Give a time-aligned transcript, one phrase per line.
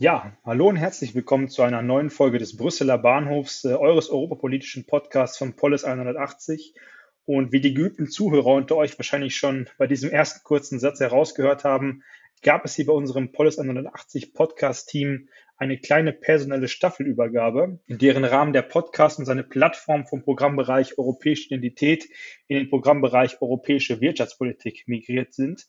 [0.00, 4.86] Ja, hallo und herzlich willkommen zu einer neuen Folge des Brüsseler Bahnhofs, äh, eures europapolitischen
[4.86, 6.74] Podcasts von Polis 180.
[7.26, 11.64] Und wie die geübten Zuhörer unter euch wahrscheinlich schon bei diesem ersten kurzen Satz herausgehört
[11.64, 12.04] haben,
[12.42, 18.52] gab es hier bei unserem Polis 180 Podcast-Team eine kleine personelle Staffelübergabe, in deren Rahmen
[18.52, 22.08] der Podcast und seine Plattform vom Programmbereich Europäische Identität
[22.46, 25.66] in den Programmbereich Europäische Wirtschaftspolitik migriert sind.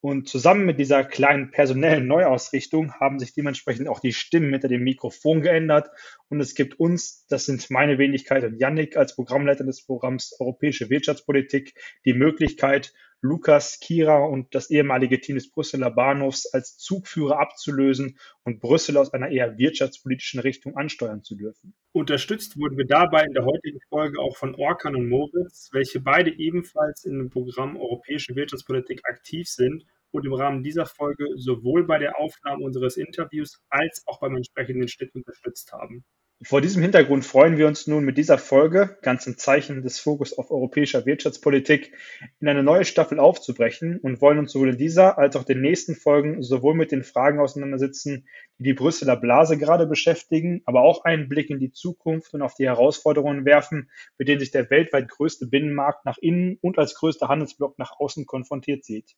[0.00, 4.84] Und zusammen mit dieser kleinen personellen Neuausrichtung haben sich dementsprechend auch die Stimmen hinter dem
[4.84, 5.90] Mikrofon geändert.
[6.28, 10.90] Und es gibt uns, das sind meine Wenigkeit und Yannick als Programmleiter des Programms Europäische
[10.90, 12.92] Wirtschaftspolitik, die Möglichkeit,
[13.26, 19.12] Lukas, Kira und das ehemalige Team des Brüsseler Bahnhofs als Zugführer abzulösen und Brüssel aus
[19.12, 21.74] einer eher wirtschaftspolitischen Richtung ansteuern zu dürfen.
[21.92, 26.30] Unterstützt wurden wir dabei in der heutigen Folge auch von Orkan und Moritz, welche beide
[26.38, 31.98] ebenfalls in dem Programm Europäische Wirtschaftspolitik aktiv sind und im Rahmen dieser Folge sowohl bei
[31.98, 36.04] der Aufnahme unseres Interviews als auch beim entsprechenden Schnitt unterstützt haben.
[36.42, 40.36] Vor diesem Hintergrund freuen wir uns nun mit dieser Folge, ganz im Zeichen des Fokus
[40.36, 41.94] auf europäischer Wirtschaftspolitik,
[42.40, 45.94] in eine neue Staffel aufzubrechen und wollen uns sowohl in dieser als auch den nächsten
[45.94, 48.28] Folgen sowohl mit den Fragen auseinandersetzen,
[48.58, 52.52] die die Brüsseler Blase gerade beschäftigen, aber auch einen Blick in die Zukunft und auf
[52.52, 57.28] die Herausforderungen werfen, mit denen sich der weltweit größte Binnenmarkt nach innen und als größter
[57.28, 59.16] Handelsblock nach außen konfrontiert sieht.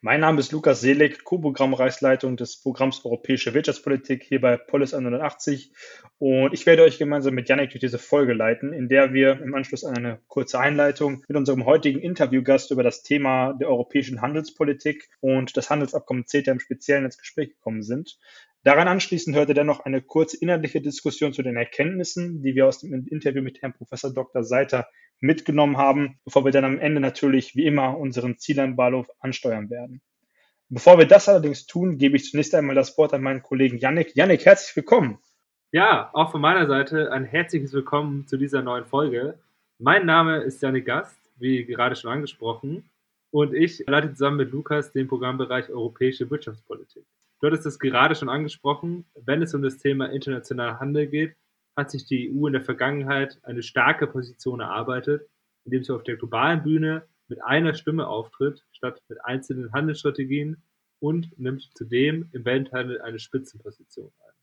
[0.00, 5.72] Mein Name ist Lukas Seelig, Co-Programmreichsleitung des Programms Europäische Wirtschaftspolitik hier bei Polis 180
[6.18, 9.56] und ich werde euch gemeinsam mit Janik durch diese Folge leiten, in der wir im
[9.56, 15.08] Anschluss an eine kurze Einleitung mit unserem heutigen Interviewgast über das Thema der europäischen Handelspolitik
[15.18, 18.20] und das Handelsabkommen CETA im Speziellen ins Gespräch gekommen sind.
[18.64, 22.80] Daran anschließend hörte dann noch eine kurze inhaltliche Diskussion zu den Erkenntnissen, die wir aus
[22.80, 24.42] dem Interview mit Herrn Professor Dr.
[24.42, 24.88] Seiter
[25.20, 30.00] mitgenommen haben, bevor wir dann am Ende natürlich wie immer unseren Zieleinbahnhof ansteuern werden.
[30.68, 34.14] Bevor wir das allerdings tun, gebe ich zunächst einmal das Wort an meinen Kollegen Yannick.
[34.14, 35.18] Yannick, herzlich willkommen.
[35.72, 39.38] Ja, auch von meiner Seite ein herzliches Willkommen zu dieser neuen Folge.
[39.78, 42.90] Mein Name ist Yannick Gast, wie gerade schon angesprochen,
[43.30, 47.04] und ich leite zusammen mit Lukas den Programmbereich Europäische Wirtschaftspolitik.
[47.40, 51.36] Du hattest es gerade schon angesprochen, wenn es um das Thema internationaler Handel geht,
[51.76, 55.28] hat sich die EU in der Vergangenheit eine starke Position erarbeitet,
[55.64, 60.60] indem sie auf der globalen Bühne mit einer Stimme auftritt, statt mit einzelnen Handelsstrategien
[60.98, 64.34] und nimmt zudem im Welthandel eine Spitzenposition ein.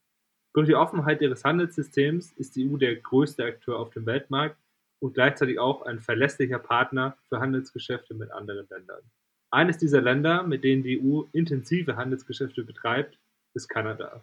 [0.54, 4.58] Durch die Offenheit ihres Handelssystems ist die EU der größte Akteur auf dem Weltmarkt
[5.00, 9.02] und gleichzeitig auch ein verlässlicher Partner für Handelsgeschäfte mit anderen Ländern.
[9.56, 13.18] Eines dieser Länder, mit denen die EU intensive Handelsgeschäfte betreibt,
[13.54, 14.22] ist Kanada.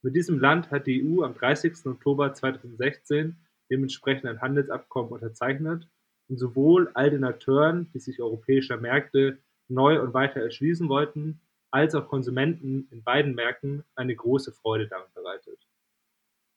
[0.00, 1.84] Mit diesem Land hat die EU am 30.
[1.84, 3.36] Oktober 2016
[3.70, 5.86] dementsprechend ein Handelsabkommen unterzeichnet
[6.30, 9.36] und sowohl all den Akteuren, die sich europäischer Märkte
[9.68, 15.12] neu und weiter erschließen wollten, als auch Konsumenten in beiden Märkten eine große Freude daran
[15.14, 15.58] bereitet.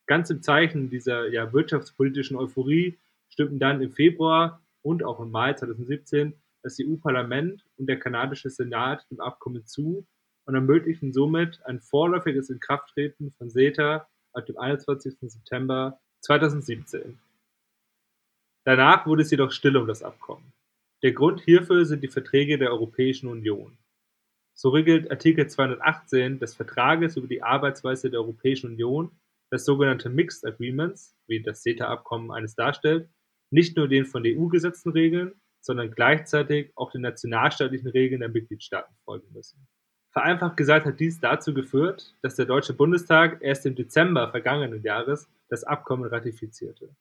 [0.06, 2.98] Ganz im Zeichen dieser ja, wirtschaftspolitischen Euphorie
[3.28, 9.06] stimmten dann im Februar und auch im Mai 2017 das EU-Parlament und der kanadische Senat
[9.12, 10.06] dem Abkommen zu
[10.46, 15.18] und ermöglichen somit ein vorläufiges Inkrafttreten von CETA ab dem 21.
[15.22, 17.20] September 2017.
[18.66, 20.54] Danach wurde es jedoch still um das Abkommen.
[21.04, 23.78] Der Grund hierfür sind die Verträge der Europäischen Union.
[24.54, 29.12] So regelt Artikel 218 des Vertrages über die Arbeitsweise der Europäischen Union
[29.50, 33.10] das sogenannte Mixed Agreements, wie das CETA-Abkommen eines darstellt,
[33.50, 38.30] nicht nur den von der EU gesetzten Regeln, sondern gleichzeitig auch den nationalstaatlichen Regeln der
[38.30, 39.68] Mitgliedstaaten folgen müssen.
[40.12, 45.30] Vereinfacht gesagt hat dies dazu geführt, dass der Deutsche Bundestag erst im Dezember vergangenen Jahres
[45.50, 46.96] das Abkommen ratifizierte.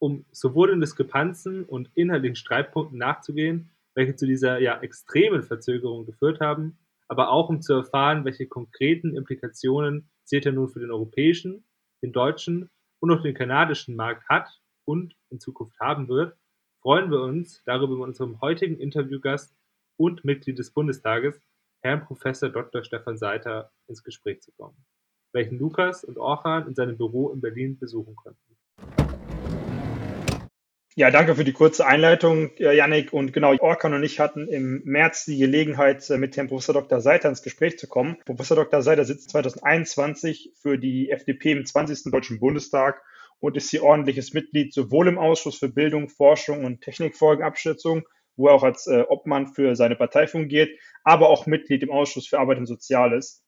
[0.00, 6.40] Um sowohl den Diskrepanzen und inhaltlichen Streitpunkten nachzugehen, welche zu dieser ja extremen Verzögerung geführt
[6.40, 6.78] haben,
[7.08, 11.64] aber auch um zu erfahren, welche konkreten Implikationen CETA nun für den europäischen,
[12.02, 12.70] den deutschen
[13.00, 14.48] und auch den kanadischen Markt hat
[14.86, 16.36] und in Zukunft haben wird,
[16.84, 19.56] freuen wir uns darüber mit unserem heutigen Interviewgast
[19.96, 21.40] und Mitglied des Bundestages,
[21.80, 22.84] Herrn Professor Dr.
[22.84, 24.76] Stefan Seiter ins Gespräch zu kommen,
[25.32, 28.38] welchen Lukas und Orchan in seinem Büro in Berlin besuchen konnten.
[30.94, 33.14] Ja, danke für die kurze Einleitung, Janik.
[33.14, 37.00] Und genau, Orkan und ich hatten im März die Gelegenheit, äh, mit Herrn Professor Dr.
[37.00, 38.18] Seiter ins Gespräch zu kommen.
[38.26, 38.82] Professor Dr.
[38.82, 42.12] Seiter sitzt 2021 für die FDP im 20.
[42.12, 43.02] Deutschen Bundestag
[43.40, 48.04] und ist hier ordentliches Mitglied sowohl im Ausschuss für Bildung, Forschung und Technikfolgenabschätzung
[48.36, 50.70] wo er auch als äh, Obmann für seine Partei fungiert,
[51.02, 53.42] aber auch Mitglied im Ausschuss für Arbeit und Soziales.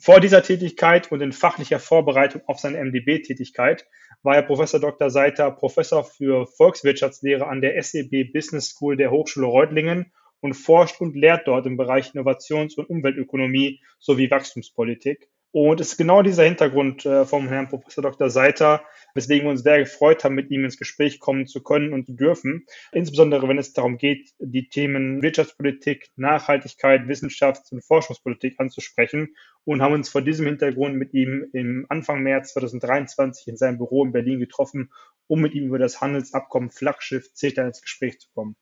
[0.00, 3.86] Vor dieser Tätigkeit und in fachlicher Vorbereitung auf seine MDB-Tätigkeit
[4.22, 5.08] war er Professor Dr.
[5.08, 11.14] Seiter Professor für Volkswirtschaftslehre an der SEB Business School der Hochschule Reutlingen und forscht und
[11.14, 15.28] lehrt dort im Bereich Innovations- und Umweltökonomie sowie Wachstumspolitik.
[15.52, 18.28] Und es ist genau dieser Hintergrund äh, vom Herrn Professor Dr.
[18.28, 18.82] Seiter,
[19.14, 22.12] weswegen wir uns sehr gefreut haben, mit ihm ins Gespräch kommen zu können und zu
[22.12, 22.66] dürfen.
[22.92, 29.34] Insbesondere wenn es darum geht, die Themen Wirtschaftspolitik, Nachhaltigkeit, Wissenschafts- und Forschungspolitik anzusprechen
[29.64, 34.04] und haben uns vor diesem Hintergrund mit ihm im Anfang März 2023 in seinem Büro
[34.04, 34.90] in Berlin getroffen,
[35.26, 38.56] um mit ihm über das Handelsabkommen Flaggschiff CETA ins Gespräch zu kommen.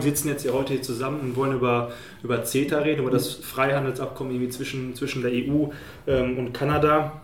[0.00, 1.90] Wir sitzen jetzt hier heute hier zusammen und wollen über,
[2.22, 5.70] über CETA reden, über das Freihandelsabkommen irgendwie zwischen, zwischen der EU
[6.06, 7.20] ähm, und Kanada.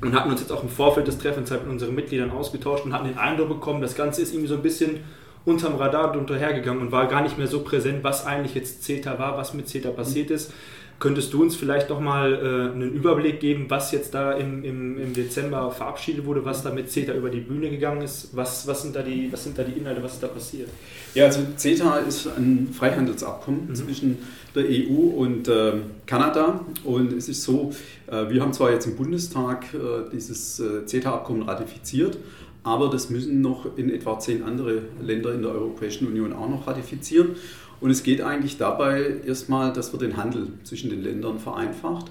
[0.00, 2.94] Und hatten uns jetzt auch im Vorfeld des Treffens halt mit unseren Mitgliedern ausgetauscht und
[2.94, 5.00] hatten den Eindruck bekommen, das Ganze ist irgendwie so ein bisschen
[5.44, 9.36] unterm Radar unterhergegangen und war gar nicht mehr so präsent, was eigentlich jetzt CETA war,
[9.36, 10.54] was mit CETA passiert ist.
[10.98, 14.98] Könntest du uns vielleicht noch mal äh, einen Überblick geben, was jetzt da im, im,
[14.98, 18.30] im Dezember verabschiedet wurde, was da mit CETA über die Bühne gegangen ist?
[18.32, 20.68] Was, was, sind, da die, was sind da die Inhalte, was ist da passiert?
[21.14, 23.74] Ja, also CETA ist ein Freihandelsabkommen mhm.
[23.76, 24.18] zwischen
[24.56, 25.74] der EU und äh,
[26.04, 26.64] Kanada.
[26.82, 27.70] Und es ist so,
[28.08, 32.18] äh, wir haben zwar jetzt im Bundestag äh, dieses äh, CETA-Abkommen ratifiziert,
[32.64, 36.66] aber das müssen noch in etwa zehn andere Länder in der Europäischen Union auch noch
[36.66, 37.36] ratifizieren.
[37.80, 42.10] Und es geht eigentlich dabei erstmal, dass wir den Handel zwischen den Ländern vereinfacht.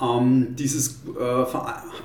[0.00, 1.44] Ähm, dieses äh,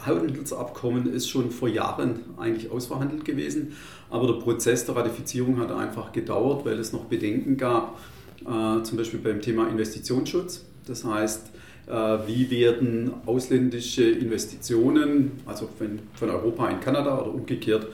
[0.06, 3.76] Handelsabkommen ist schon vor Jahren eigentlich ausverhandelt gewesen,
[4.10, 8.00] aber der Prozess der Ratifizierung hat einfach gedauert, weil es noch Bedenken gab,
[8.42, 10.66] äh, zum Beispiel beim Thema Investitionsschutz.
[10.86, 11.48] Das heißt,
[11.88, 11.92] äh,
[12.28, 17.88] wie werden ausländische Investitionen, also von Europa in Kanada oder umgekehrt,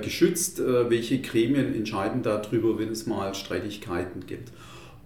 [0.00, 0.60] geschützt.
[0.60, 4.52] Äh, welche Gremien entscheiden darüber, wenn es mal Streitigkeiten gibt?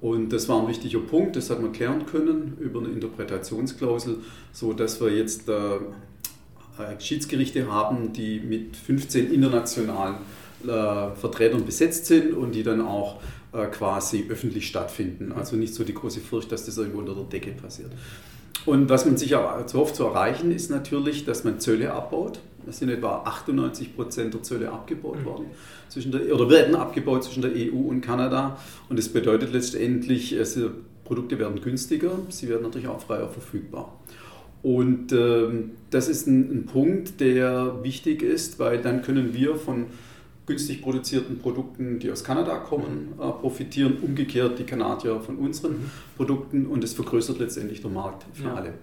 [0.01, 4.19] Und das war ein wichtiger Punkt, das hat man klären können über eine Interpretationsklausel,
[4.53, 5.81] so dass wir jetzt äh,
[7.01, 10.19] Schiedsgerichte haben, die mit 15 internationalen
[10.61, 13.21] Vertretern besetzt sind und die dann auch
[13.71, 15.33] quasi öffentlich stattfinden.
[15.33, 17.91] Also nicht so die große Furcht, dass das irgendwo unter der Decke passiert.
[18.67, 22.41] Und was man sich hofft zu erreichen, ist natürlich, dass man Zölle abbaut.
[22.69, 25.25] Es sind etwa 98 Prozent der Zölle abgebaut mhm.
[25.25, 25.47] worden
[25.89, 28.59] zwischen der, oder werden abgebaut zwischen der EU und Kanada.
[28.89, 30.71] Und das bedeutet letztendlich, also
[31.05, 33.99] Produkte werden günstiger, sie werden natürlich auch freier verfügbar.
[34.63, 39.87] Und ähm, das ist ein, ein Punkt, der wichtig ist, weil dann können wir von
[40.47, 43.23] günstig produzierten Produkten, die aus Kanada kommen, mhm.
[43.23, 43.99] äh, profitieren.
[44.03, 45.91] Umgekehrt die Kanadier von unseren mhm.
[46.17, 48.55] Produkten und es vergrößert letztendlich den Markt für ja.
[48.55, 48.75] alle.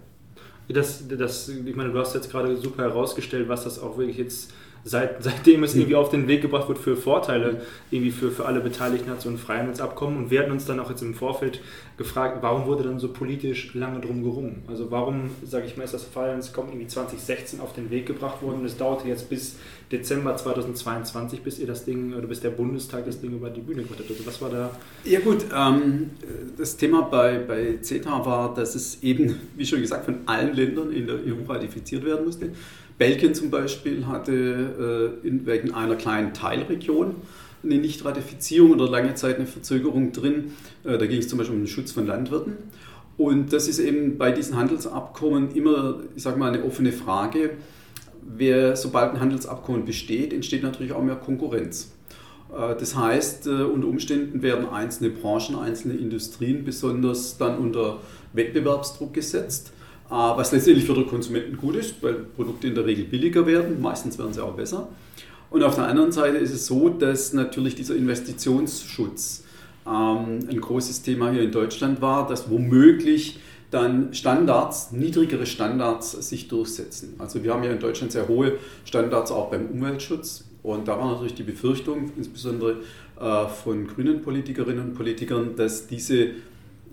[0.68, 4.52] Das, das, ich meine, du hast jetzt gerade super herausgestellt, was das auch wirklich jetzt
[4.86, 7.60] seit, seitdem es irgendwie auf den Weg gebracht wird für Vorteile,
[7.90, 10.16] irgendwie für, für alle Beteiligten hat so ein Freihandelsabkommen.
[10.16, 11.60] Und wir hatten uns dann auch jetzt im Vorfeld
[11.96, 14.62] gefragt, warum wurde dann so politisch lange drum gerungen?
[14.68, 18.60] Also warum, sage ich mal, ist das Freihandelsabkommen irgendwie 2016 auf den Weg gebracht worden
[18.60, 19.56] und es dauerte jetzt bis
[19.90, 23.82] Dezember 2022, bis ihr das Ding oder bis der Bundestag das Ding über die Bühne
[23.82, 24.10] gebracht hat.
[24.10, 24.70] Also was war da?
[25.04, 26.10] Ja gut, ähm,
[26.56, 30.92] das Thema bei, bei CETA war, dass es eben, wie schon gesagt, von allen Ländern
[30.92, 32.50] in der EU ratifiziert werden musste.
[32.98, 37.16] Belgien zum Beispiel hatte äh, in, wegen einer kleinen Teilregion
[37.62, 40.52] eine Nichtratifizierung oder lange Zeit eine Verzögerung drin.
[40.84, 42.54] Äh, da ging es zum Beispiel um den Schutz von Landwirten.
[43.18, 47.50] Und das ist eben bei diesen Handelsabkommen immer, ich sage mal, eine offene Frage.
[48.22, 51.92] Wer, sobald ein Handelsabkommen besteht, entsteht natürlich auch mehr Konkurrenz.
[52.50, 58.00] Äh, das heißt, äh, unter Umständen werden einzelne Branchen, einzelne Industrien besonders dann unter
[58.32, 59.72] Wettbewerbsdruck gesetzt.
[60.08, 63.80] Äh, was letztendlich für den Konsumenten gut ist, weil Produkte in der Regel billiger werden,
[63.80, 64.88] meistens werden sie auch besser.
[65.50, 69.44] Und auf der anderen Seite ist es so, dass natürlich dieser Investitionsschutz
[69.86, 76.46] ähm, ein großes Thema hier in Deutschland war, dass womöglich dann Standards, niedrigere Standards sich
[76.46, 77.14] durchsetzen.
[77.18, 78.52] Also wir haben ja in Deutschland sehr hohe
[78.84, 80.44] Standards auch beim Umweltschutz.
[80.62, 82.78] Und da war natürlich die Befürchtung, insbesondere
[83.20, 86.30] äh, von grünen Politikerinnen und Politikern, dass diese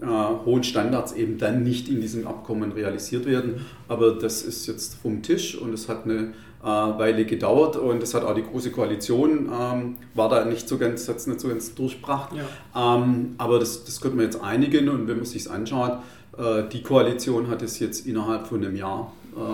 [0.01, 3.65] äh, hohen Standards eben dann nicht in diesem Abkommen realisiert werden.
[3.87, 8.13] Aber das ist jetzt vom Tisch und es hat eine äh, Weile gedauert und es
[8.13, 11.47] hat auch die große Koalition, ähm, war da nicht so ganz, hat es nicht so
[11.47, 12.31] ganz durchbracht.
[12.33, 12.97] Ja.
[12.97, 15.99] Ähm, aber das, das könnte man jetzt einigen und wenn man sich anschaut,
[16.37, 19.11] äh, die Koalition hat es jetzt innerhalb von einem Jahr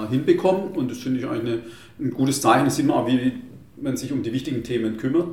[0.10, 1.62] hinbekommen und das finde ich eigentlich eine,
[2.00, 2.66] ein gutes Zeichen.
[2.66, 3.32] Das sieht man auch, wie
[3.82, 5.28] man sich um die wichtigen Themen kümmert.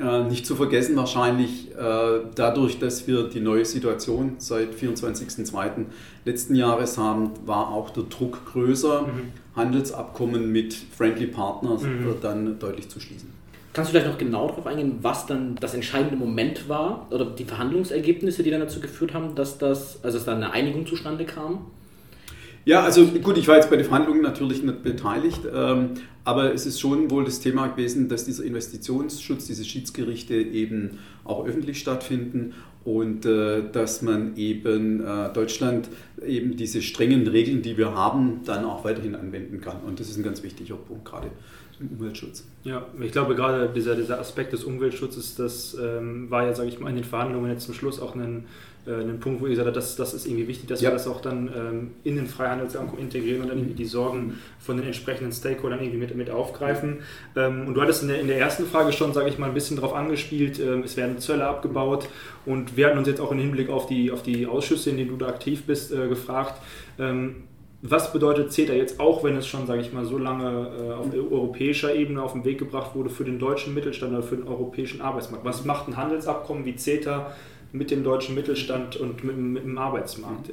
[0.00, 5.86] Äh, nicht zu vergessen wahrscheinlich äh, dadurch, dass wir die neue Situation seit 24.02.
[6.24, 9.32] letzten Jahres haben, war auch der Druck größer, mhm.
[9.54, 12.14] Handelsabkommen mit Friendly Partners mhm.
[12.22, 13.30] dann deutlich zu schließen.
[13.74, 17.44] Kannst du vielleicht noch genau darauf eingehen, was dann das entscheidende Moment war oder die
[17.44, 21.66] Verhandlungsergebnisse, die dann dazu geführt haben, dass das, also dass da eine Einigung zustande kam?
[22.64, 25.90] Ja, also gut, ich war jetzt bei den Verhandlungen natürlich nicht beteiligt, ähm,
[26.24, 31.46] aber es ist schon wohl das Thema gewesen, dass dieser Investitionsschutz, diese Schiedsgerichte eben auch
[31.46, 32.52] öffentlich stattfinden
[32.84, 35.88] und äh, dass man eben äh, Deutschland
[36.24, 39.80] eben diese strengen Regeln, die wir haben, dann auch weiterhin anwenden kann.
[39.86, 41.30] Und das ist ein ganz wichtiger Punkt gerade
[41.80, 42.44] im Umweltschutz.
[42.64, 46.78] Ja, ich glaube gerade dieser, dieser Aspekt des Umweltschutzes, das ähm, war ja, sage ich
[46.78, 48.44] mal, in den Verhandlungen jetzt zum Schluss auch ein
[48.86, 50.88] äh, einen Punkt, wo ihr gesagt habt, das, das ist irgendwie wichtig, dass ja.
[50.88, 54.76] wir das auch dann ähm, in den Freihandelsabkommen integrieren und dann irgendwie die Sorgen von
[54.76, 57.00] den entsprechenden Stakeholdern irgendwie mit, mit aufgreifen.
[57.36, 59.54] Ähm, und du hattest in der, in der ersten Frage schon, sage ich mal, ein
[59.54, 62.08] bisschen darauf angespielt, ähm, es werden Zölle abgebaut
[62.46, 65.10] und wir hatten uns jetzt auch im Hinblick auf die, auf die Ausschüsse, in denen
[65.10, 66.60] du da aktiv bist, äh, gefragt,
[66.98, 67.44] ähm,
[67.82, 71.06] was bedeutet CETA jetzt auch, wenn es schon, sage ich mal, so lange äh, auf
[71.14, 75.00] europäischer Ebene auf den Weg gebracht wurde für den deutschen Mittelstand oder für den europäischen
[75.00, 75.46] Arbeitsmarkt?
[75.46, 77.32] Was macht ein Handelsabkommen wie CETA
[77.72, 80.50] mit dem deutschen Mittelstand und mit, mit dem Arbeitsmarkt.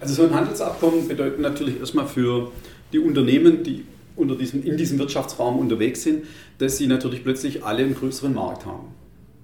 [0.00, 2.50] Also so ein Handelsabkommen bedeutet natürlich erstmal für
[2.92, 3.84] die Unternehmen, die
[4.16, 6.24] unter diesem, in diesem Wirtschaftsraum unterwegs sind,
[6.58, 8.88] dass sie natürlich plötzlich alle einen größeren Markt haben.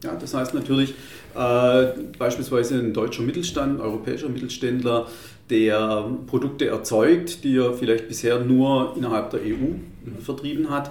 [0.02, 0.94] Ja, das heißt natürlich
[1.34, 1.86] äh,
[2.18, 5.08] beispielsweise ein deutscher Mittelstand, ein europäischer Mittelständler,
[5.50, 9.74] der Produkte erzeugt, die er vielleicht bisher nur innerhalb der EU
[10.22, 10.90] vertrieben hat,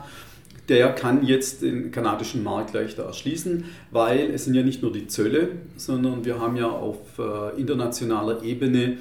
[0.69, 5.07] der kann jetzt den kanadischen Markt leichter erschließen, weil es sind ja nicht nur die
[5.07, 8.97] Zölle, sondern wir haben ja auf äh, internationaler Ebene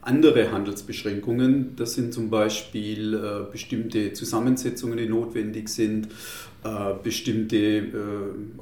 [0.00, 1.76] andere Handelsbeschränkungen.
[1.76, 6.08] Das sind zum Beispiel äh, bestimmte Zusammensetzungen, die notwendig sind,
[6.64, 7.84] äh, bestimmte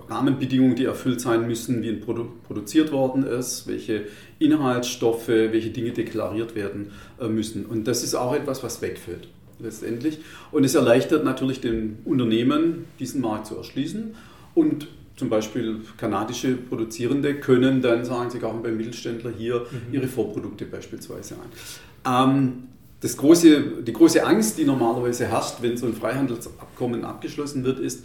[0.09, 4.07] Rahmenbedingungen, die erfüllt sein müssen, wie ein Produkt produziert worden ist, welche
[4.38, 6.90] Inhaltsstoffe, welche Dinge deklariert werden
[7.28, 7.64] müssen.
[7.66, 9.28] Und das ist auch etwas, was wegfällt
[9.62, 10.18] letztendlich.
[10.52, 14.14] Und es erleichtert natürlich den Unternehmen, diesen Markt zu erschließen.
[14.54, 19.92] Und zum Beispiel kanadische Produzierende können dann sagen, sie kaufen beim Mittelständler hier mhm.
[19.94, 22.30] ihre Vorprodukte beispielsweise ein.
[22.30, 22.52] Ähm,
[23.00, 28.04] das große, die große Angst, die normalerweise herrscht, wenn so ein Freihandelsabkommen abgeschlossen wird, ist,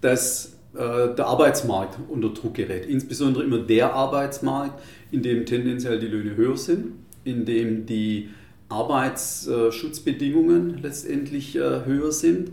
[0.00, 2.86] dass äh, der Arbeitsmarkt unter Druck gerät.
[2.86, 6.92] Insbesondere immer der Arbeitsmarkt, in dem tendenziell die Löhne höher sind,
[7.24, 8.30] in dem die
[8.68, 12.50] Arbeitsschutzbedingungen letztendlich äh, höher sind.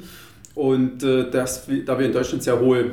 [0.56, 2.92] Und äh, das, da wir in Deutschland sehr hohe äh,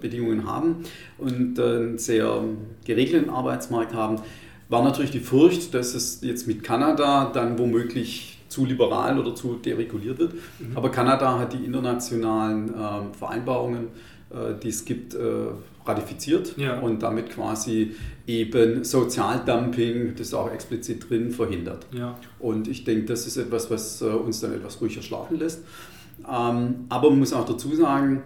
[0.00, 0.84] Bedingungen haben
[1.18, 2.42] und einen sehr
[2.84, 4.20] geregelten Arbeitsmarkt haben,
[4.68, 9.56] war natürlich die Furcht, dass es jetzt mit Kanada dann womöglich zu liberal oder zu
[9.56, 10.34] dereguliert wird.
[10.34, 10.76] Mhm.
[10.76, 13.88] Aber Kanada hat die internationalen äh, Vereinbarungen,
[14.64, 15.16] die es gibt,
[15.86, 16.78] ratifiziert ja.
[16.80, 17.94] und damit quasi
[18.26, 21.86] eben Sozialdumping, das ist auch explizit drin, verhindert.
[21.92, 22.18] Ja.
[22.38, 25.64] Und ich denke, das ist etwas, was äh, uns dann etwas ruhiger schlafen lässt.
[26.20, 28.22] Ähm, aber man muss auch dazu sagen,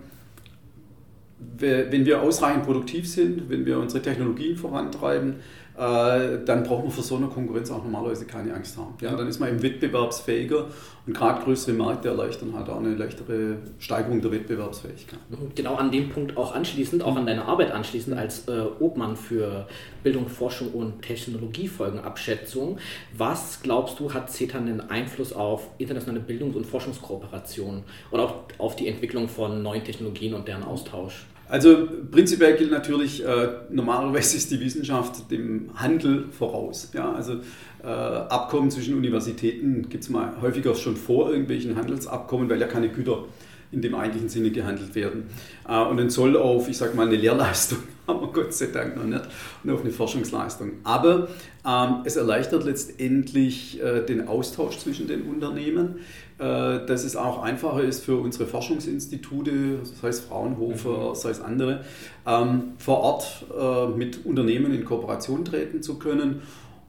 [1.58, 5.36] wenn wir ausreichend produktiv sind, wenn wir unsere Technologien vorantreiben,
[5.78, 8.94] dann braucht man vor so einer Konkurrenz auch normalerweise keine Angst haben.
[9.00, 10.66] Ja, dann ist man eben wettbewerbsfähiger
[11.06, 15.20] und gerade größere Märkte erleichtern halt auch eine leichtere Steigerung der Wettbewerbsfähigkeit.
[15.54, 19.68] Genau an dem Punkt auch anschließend, auch an deine Arbeit anschließend als äh, Obmann für
[20.02, 22.78] Bildung, Forschung und Technologiefolgenabschätzung.
[23.16, 28.74] Was glaubst du, hat CETA einen Einfluss auf internationale Bildungs- und Forschungskooperationen oder auch auf
[28.74, 31.24] die Entwicklung von neuen Technologien und deren Austausch?
[31.48, 36.90] Also prinzipiell gilt natürlich, äh, normalerweise ist die Wissenschaft dem Handel voraus.
[36.94, 37.12] Ja?
[37.12, 37.40] Also
[37.82, 42.90] äh, Abkommen zwischen Universitäten gibt es mal häufiger schon vor irgendwelchen Handelsabkommen, weil ja keine
[42.90, 43.24] Güter
[43.70, 45.24] in dem eigentlichen Sinne gehandelt werden.
[45.66, 47.78] Äh, und ein Zoll auf, ich sage mal, eine Lehrleistung
[48.08, 49.22] haben wir Gott sei Dank noch nicht
[49.62, 50.72] und auf eine Forschungsleistung.
[50.82, 51.28] Aber
[51.64, 56.00] ähm, es erleichtert letztendlich äh, den Austausch zwischen den Unternehmen.
[56.38, 61.14] Äh, dass es auch einfacher ist für unsere Forschungsinstitute, sei es Fraunhofer, mhm.
[61.16, 61.84] sei es andere,
[62.26, 66.42] ähm, vor Ort äh, mit Unternehmen in Kooperation treten zu können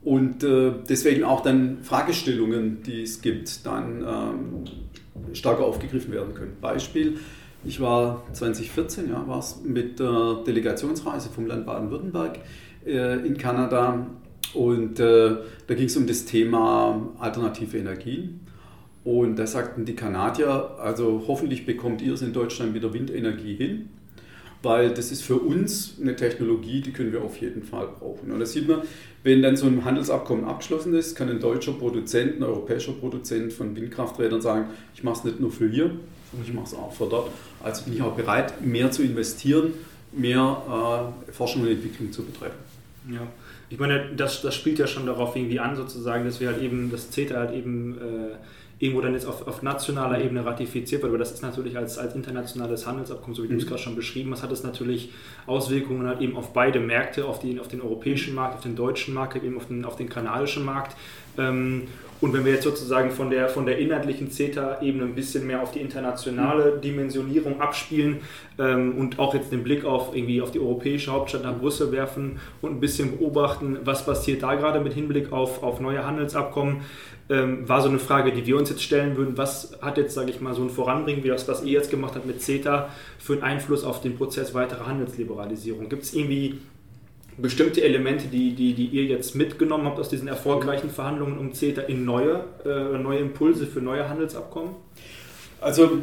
[0.03, 6.57] und äh, deswegen auch dann Fragestellungen, die es gibt, dann ähm, stärker aufgegriffen werden können.
[6.61, 7.17] Beispiel,
[7.63, 12.39] ich war 2014, ja, war es mit der Delegationsreise vom Land Baden-Württemberg
[12.85, 14.07] in Kanada
[14.53, 18.39] und da ging es um das Thema alternative Energien.
[19.03, 23.55] Und da sagten die Kanadier, also hoffentlich bekommt ihr es in Deutschland mit der Windenergie
[23.55, 23.89] hin,
[24.61, 28.29] weil das ist für uns eine Technologie, die können wir auf jeden Fall brauchen.
[28.29, 28.81] Und da sieht man,
[29.23, 33.75] wenn dann so ein Handelsabkommen abgeschlossen ist, kann ein deutscher Produzent, ein europäischer Produzent von
[33.75, 35.91] Windkrafträdern sagen, ich mache es nicht nur für hier,
[36.43, 37.31] ich mache es auch für dort.
[37.63, 39.73] Also bin ich auch bereit, mehr zu investieren,
[40.11, 42.55] mehr äh, Forschung und Entwicklung zu betreiben.
[43.11, 43.21] Ja.
[43.69, 46.91] Ich meine, das, das spielt ja schon darauf irgendwie an, sozusagen, dass wir halt eben,
[46.91, 48.35] das CETA halt eben äh,
[48.79, 51.11] irgendwo dann jetzt auf, auf nationaler Ebene ratifiziert wird.
[51.11, 53.51] Aber das ist natürlich als, als internationales Handelsabkommen, so wie mhm.
[53.51, 53.69] du es mhm.
[53.69, 55.11] gerade schon beschrieben hast, hat es natürlich
[55.45, 59.13] Auswirkungen halt eben auf beide Märkte, auf, die, auf den europäischen Markt, auf den deutschen
[59.13, 60.95] Markt, eben auf den, auf den kanadischen Markt.
[61.37, 61.87] Ähm,
[62.21, 65.71] und wenn wir jetzt sozusagen von der, von der inhaltlichen CETA-Ebene ein bisschen mehr auf
[65.71, 66.81] die internationale mhm.
[66.81, 68.17] Dimensionierung abspielen
[68.57, 72.39] ähm, und auch jetzt den Blick auf irgendwie auf die europäische Hauptstadt nach Brüssel werfen
[72.61, 76.81] und ein bisschen beobachten, was passiert da gerade mit Hinblick auf, auf neue Handelsabkommen,
[77.29, 79.37] ähm, war so eine Frage, die wir uns jetzt stellen würden.
[79.37, 82.15] Was hat jetzt, sage ich mal, so ein Voranbringen, wie das, was ihr jetzt gemacht
[82.15, 85.89] habt mit CETA, für einen Einfluss auf den Prozess weiterer Handelsliberalisierung?
[85.89, 86.59] Gibt es irgendwie
[87.41, 91.81] bestimmte Elemente, die, die, die ihr jetzt mitgenommen habt aus diesen erfolgreichen Verhandlungen um CETA
[91.83, 94.75] in neue, äh, neue Impulse für neue Handelsabkommen?
[95.61, 95.99] Also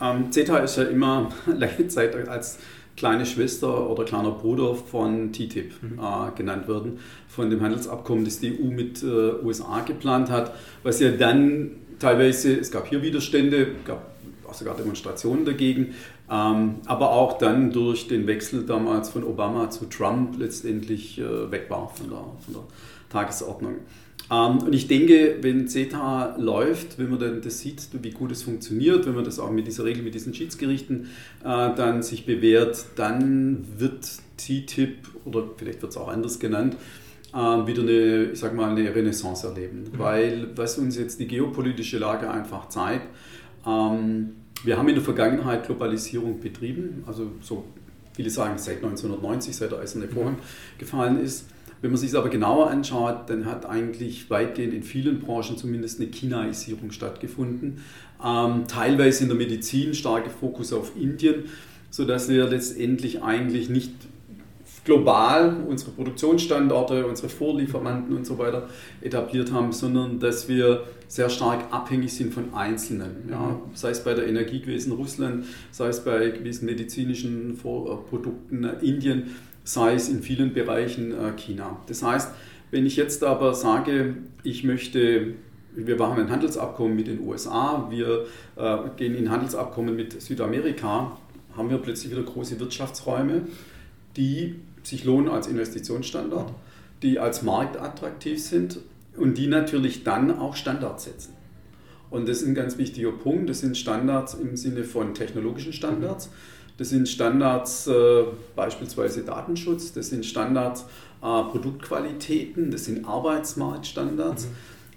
[0.00, 2.58] ähm, CETA ist ja immer lange Zeit als
[2.96, 5.98] kleine Schwester oder kleiner Bruder von TTIP mhm.
[5.98, 9.06] äh, genannt worden, von dem Handelsabkommen, das die EU mit äh,
[9.44, 14.14] USA geplant hat, was ja dann teilweise, es gab hier Widerstände, gab
[14.48, 15.94] auch sogar Demonstrationen dagegen,
[16.26, 21.88] aber auch dann durch den Wechsel damals von Obama zu Trump letztendlich äh, weg war
[21.94, 22.62] von der, von der
[23.10, 23.74] Tagesordnung.
[24.30, 28.42] Ähm, und ich denke, wenn CETA läuft, wenn man dann das sieht, wie gut es
[28.42, 31.08] funktioniert, wenn man das auch mit dieser Regel, mit diesen Schiedsgerichten
[31.42, 36.76] äh, dann sich bewährt, dann wird TTIP oder vielleicht wird es auch anders genannt,
[37.34, 39.90] äh, wieder eine, ich sag mal, eine Renaissance erleben.
[39.92, 39.98] Mhm.
[39.98, 43.08] Weil was uns jetzt die geopolitische Lage einfach zeigt,
[43.66, 47.64] ähm, wir haben in der Vergangenheit Globalisierung betrieben, also so
[48.14, 50.38] viele sagen seit 1990, seit der Eiserne Vorhang
[50.78, 51.46] gefallen ist.
[51.82, 56.00] Wenn man sich es aber genauer anschaut, dann hat eigentlich weitgehend in vielen Branchen zumindest
[56.00, 57.82] eine Chinaisierung stattgefunden.
[58.24, 61.44] Ähm, teilweise in der Medizin starker Fokus auf Indien,
[61.90, 63.92] sodass wir letztendlich eigentlich nicht
[64.84, 68.68] global unsere Produktionsstandorte, unsere Vorlieferanten und so weiter
[69.00, 73.28] etabliert haben, sondern dass wir sehr stark abhängig sind von Einzelnen.
[73.30, 73.74] Ja, mhm.
[73.74, 79.94] sei es bei der Energie gewesen Russland, sei es bei gewissen medizinischen Produkten Indien, sei
[79.94, 81.78] es in vielen Bereichen äh, China.
[81.86, 82.32] Das heißt,
[82.70, 85.34] wenn ich jetzt aber sage, ich möchte
[85.76, 91.18] wir machen ein Handelsabkommen mit den USA, wir äh, gehen in Handelsabkommen mit Südamerika,
[91.56, 93.42] haben wir plötzlich wieder große Wirtschaftsräume,
[94.16, 96.52] die sich lohnen als Investitionsstandort,
[97.02, 98.78] die als Markt attraktiv sind
[99.16, 101.34] und die natürlich dann auch Standards setzen.
[102.10, 103.48] Und das ist ein ganz wichtiger Punkt.
[103.50, 106.30] Das sind Standards im Sinne von technologischen Standards.
[106.76, 108.24] Das sind Standards äh,
[108.56, 110.82] beispielsweise Datenschutz, das sind Standards
[111.22, 114.46] äh, Produktqualitäten, das sind Arbeitsmarktstandards.
[114.46, 114.50] Mhm.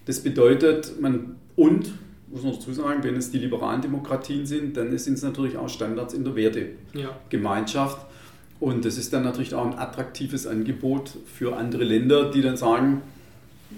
[0.06, 1.91] Das bedeutet, man und
[2.30, 5.69] muss man dazu sagen, wenn es die liberalen Demokratien sind, dann sind es natürlich auch
[5.69, 7.97] Standards in der Wertegemeinschaft.
[7.97, 8.07] Ja.
[8.60, 13.02] Und das ist dann natürlich auch ein attraktives Angebot für andere Länder, die dann sagen,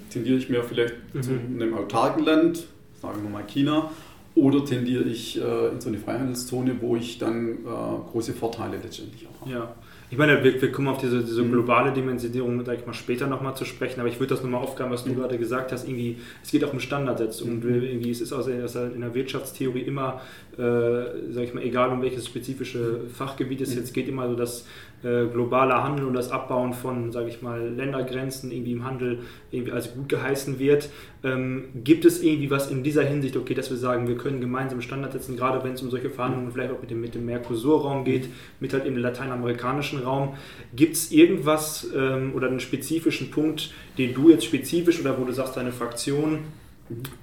[0.10, 1.22] tendiere ich mehr vielleicht mhm.
[1.22, 2.68] zu einem autarken Land,
[3.02, 3.92] sagen wir mal China,
[4.36, 9.28] oder tendiere ich äh, in so eine Freihandelszone, wo ich dann äh, große Vorteile letztendlich
[9.28, 9.52] auch habe.
[9.52, 9.76] Ja.
[10.12, 11.52] Ich meine, wir, wir kommen auf diese, diese mhm.
[11.52, 15.04] globale Dimensionierung gleich mal später nochmal zu sprechen, aber ich würde das nochmal aufgreifen, was
[15.04, 15.18] du mhm.
[15.18, 15.88] gerade gesagt hast.
[15.88, 17.50] Irgendwie, es geht auch um Standardsetzung.
[17.50, 17.84] Und mhm.
[17.84, 20.22] irgendwie, es ist aus, in der Wirtschaftstheorie immer,
[20.58, 24.66] äh, sag ich mal, egal um welches spezifische Fachgebiet es jetzt geht, immer so, dass
[25.04, 29.20] äh, globaler Handel und das Abbauen von, sage ich mal, Ländergrenzen irgendwie im Handel
[29.52, 30.90] irgendwie als gut geheißen wird.
[31.24, 34.82] Ähm, gibt es irgendwie was in dieser Hinsicht, okay, dass wir sagen, wir können gemeinsam
[34.82, 38.04] Standards setzen, gerade wenn es um solche Verhandlungen vielleicht auch mit dem, mit dem Mercosur-Raum
[38.04, 40.36] geht, mit halt im lateinamerikanischen Raum.
[40.76, 45.32] Gibt es irgendwas ähm, oder einen spezifischen Punkt, den du jetzt spezifisch oder wo du
[45.32, 46.40] sagst, deine Fraktion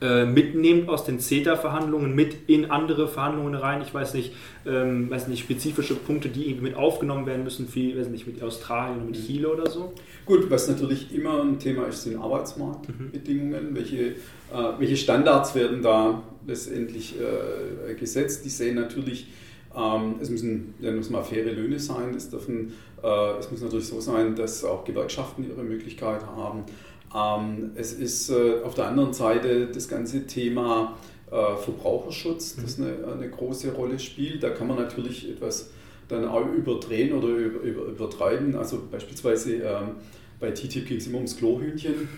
[0.00, 3.83] äh, mitnehmt aus den CETA-Verhandlungen mit in andere Verhandlungen rein.
[3.83, 4.33] Ich weiß nicht,
[4.64, 8.42] ähm, weiß nicht, spezifische Punkte, die irgendwie mit aufgenommen werden müssen, wie, weiß nicht, mit
[8.42, 9.26] Australien oder mit mhm.
[9.26, 9.92] Chile oder so.
[10.24, 13.70] Gut, was natürlich immer ein Thema ist, sind Arbeitsmarktbedingungen.
[13.70, 13.74] Mhm.
[13.74, 14.14] Welche, äh,
[14.79, 18.44] welche Standards werden da letztendlich äh, gesetzt?
[18.44, 19.26] Die sehen natürlich
[19.76, 22.14] ähm, es müssen, ja, muss mal faire Löhne sein.
[22.14, 26.64] Es, dürfen, äh, es muss natürlich so sein, dass auch Gewerkschaften ihre Möglichkeit haben.
[27.14, 30.97] Ähm, es ist äh, auf der anderen Seite das ganze Thema
[31.31, 32.87] äh, Verbraucherschutz, das mhm.
[32.87, 34.42] eine, eine große Rolle spielt.
[34.42, 35.71] Da kann man natürlich etwas
[36.09, 38.57] dann auch überdrehen oder über, übertreiben.
[38.57, 39.88] Also beispielsweise ähm,
[40.38, 42.09] bei TTIP ging es immer ums Klohühnchen.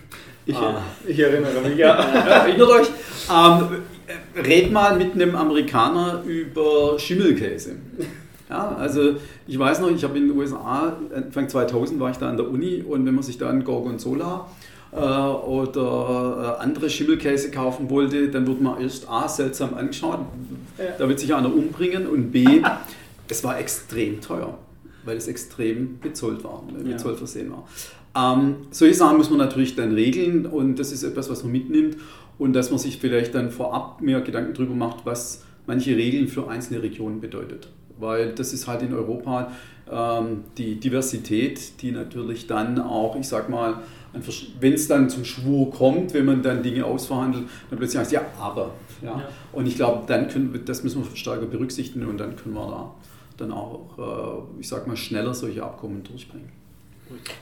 [0.45, 0.81] Ich, ah.
[1.07, 1.93] ich erinnere mich, ja.
[2.45, 2.87] Erinnert euch.
[3.31, 3.83] Ähm,
[4.35, 7.75] red mal mit einem Amerikaner über Schimmelkäse.
[8.49, 9.15] Ja, also
[9.47, 12.49] ich weiß noch, ich habe in den USA, Anfang 2000 war ich da an der
[12.49, 14.49] Uni und wenn man sich da einen Gorgonzola
[14.91, 20.19] oder äh, andere Schimmelkäse kaufen wollte, dann wird man erst A, seltsam angeschaut,
[20.77, 20.85] ja.
[20.97, 22.61] da wird sich einer umbringen und B,
[23.27, 24.57] es war extrem teuer,
[25.05, 26.97] weil es extrem bezollt war, mit ja.
[26.97, 27.67] Zoll versehen war.
[28.15, 31.97] Ähm, solche Sachen muss man natürlich dann regeln und das ist etwas, was man mitnimmt
[32.39, 36.49] und dass man sich vielleicht dann vorab mehr Gedanken darüber macht, was manche Regeln für
[36.49, 37.69] einzelne Regionen bedeutet.
[37.99, 39.51] Weil das ist halt in Europa
[39.91, 43.81] ähm, die Diversität, die natürlich dann auch, ich sag mal,
[44.59, 48.21] wenn es dann zum Schwur kommt, wenn man dann Dinge ausverhandelt, dann plötzlich heißt ja,
[48.39, 48.71] aber.
[49.01, 49.19] Ja.
[49.19, 49.29] ja.
[49.51, 52.67] Und ich glaube, dann können wir, das müssen wir stärker berücksichtigen und dann können wir
[52.67, 52.95] da
[53.39, 56.51] dann auch, äh, ich sag mal, schneller solche Abkommen durchbringen.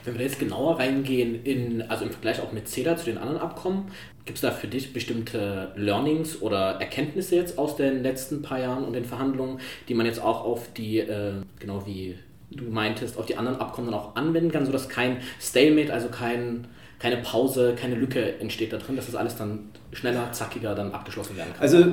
[0.04, 3.38] Wenn wir jetzt genauer reingehen, in, also im Vergleich auch mit CEDA zu den anderen
[3.38, 3.90] Abkommen,
[4.24, 8.84] gibt es da für dich bestimmte Learnings oder Erkenntnisse jetzt aus den letzten paar Jahren
[8.84, 12.16] und den Verhandlungen, die man jetzt auch auf die, äh, genau wie
[12.50, 16.66] du meintest, auf die anderen Abkommen dann auch anwenden kann, sodass kein Stalemate, also kein,
[16.98, 21.36] keine Pause, keine Lücke entsteht da drin, dass das alles dann schneller, zackiger dann abgeschlossen
[21.36, 21.62] werden kann?
[21.62, 21.84] Also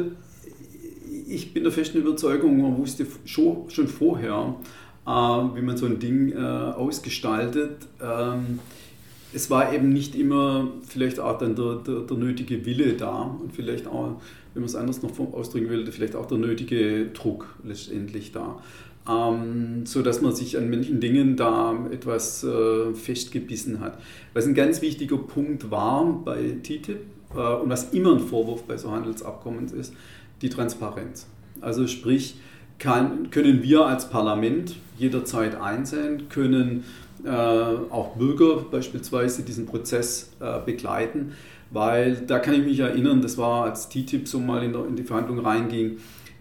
[1.27, 4.55] ich bin der festen Überzeugung, man wusste schon, vorher,
[5.05, 7.87] wie man so ein Ding äh, ausgestaltet.
[8.01, 8.59] Ähm,
[9.33, 13.53] es war eben nicht immer vielleicht auch dann der, der, der, nötige Wille da und
[13.53, 14.21] vielleicht auch,
[14.53, 18.61] wenn man es anders noch ausdrücken will, vielleicht auch der nötige Druck letztendlich da.
[19.07, 23.99] Ähm, so dass man sich an manchen Dingen da etwas äh, festgebissen hat.
[24.33, 27.01] Was ein ganz wichtiger Punkt war bei TTIP
[27.35, 29.93] äh, und was immer ein Vorwurf bei so Handelsabkommen ist,
[30.41, 31.27] die Transparenz.
[31.61, 32.37] Also sprich,
[32.79, 36.83] kann, können wir als Parlament jederzeit einsehen, können
[37.23, 41.33] äh, auch Bürger beispielsweise diesen Prozess äh, begleiten,
[41.71, 44.95] weil da kann ich mich erinnern, das war als TTIP so mal in, der, in
[44.95, 45.97] die Verhandlung reinging,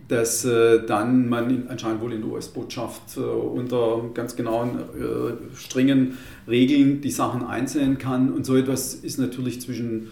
[0.09, 5.57] dass äh, dann man in, anscheinend wohl in der US-Botschaft äh, unter ganz genauen, äh,
[5.57, 8.31] strengen Regeln die Sachen einsehen kann.
[8.31, 10.11] Und so etwas ist natürlich zwischen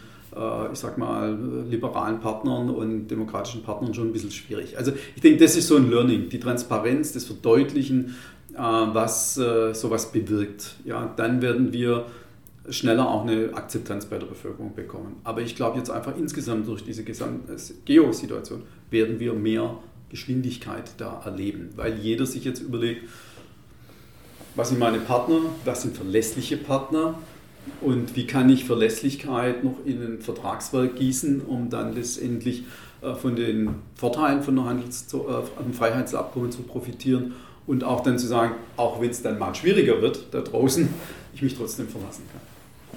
[0.72, 4.78] ich sag mal, liberalen Partnern und demokratischen Partnern schon ein bisschen schwierig.
[4.78, 8.14] Also ich denke, das ist so ein Learning, die Transparenz, das Verdeutlichen,
[8.54, 10.76] äh, was äh, sowas bewirkt.
[10.84, 12.06] Ja, dann werden wir
[12.68, 15.16] schneller auch eine Akzeptanz bei der Bevölkerung bekommen.
[15.24, 19.78] Aber ich glaube jetzt einfach insgesamt durch diese gesamte Geosituation werden wir mehr
[20.10, 23.08] Geschwindigkeit da erleben, weil jeder sich jetzt überlegt,
[24.54, 27.18] was sind meine Partner, was sind verlässliche Partner,
[27.80, 32.64] und wie kann ich Verlässlichkeit noch in ein Vertragswerk gießen, um dann letztendlich
[33.02, 37.34] äh, von den Vorteilen von einem äh, Freiheitsabkommen zu profitieren
[37.66, 40.88] und auch dann zu sagen, auch wenn es dann mal schwieriger wird da draußen,
[41.34, 42.40] ich mich trotzdem verlassen kann.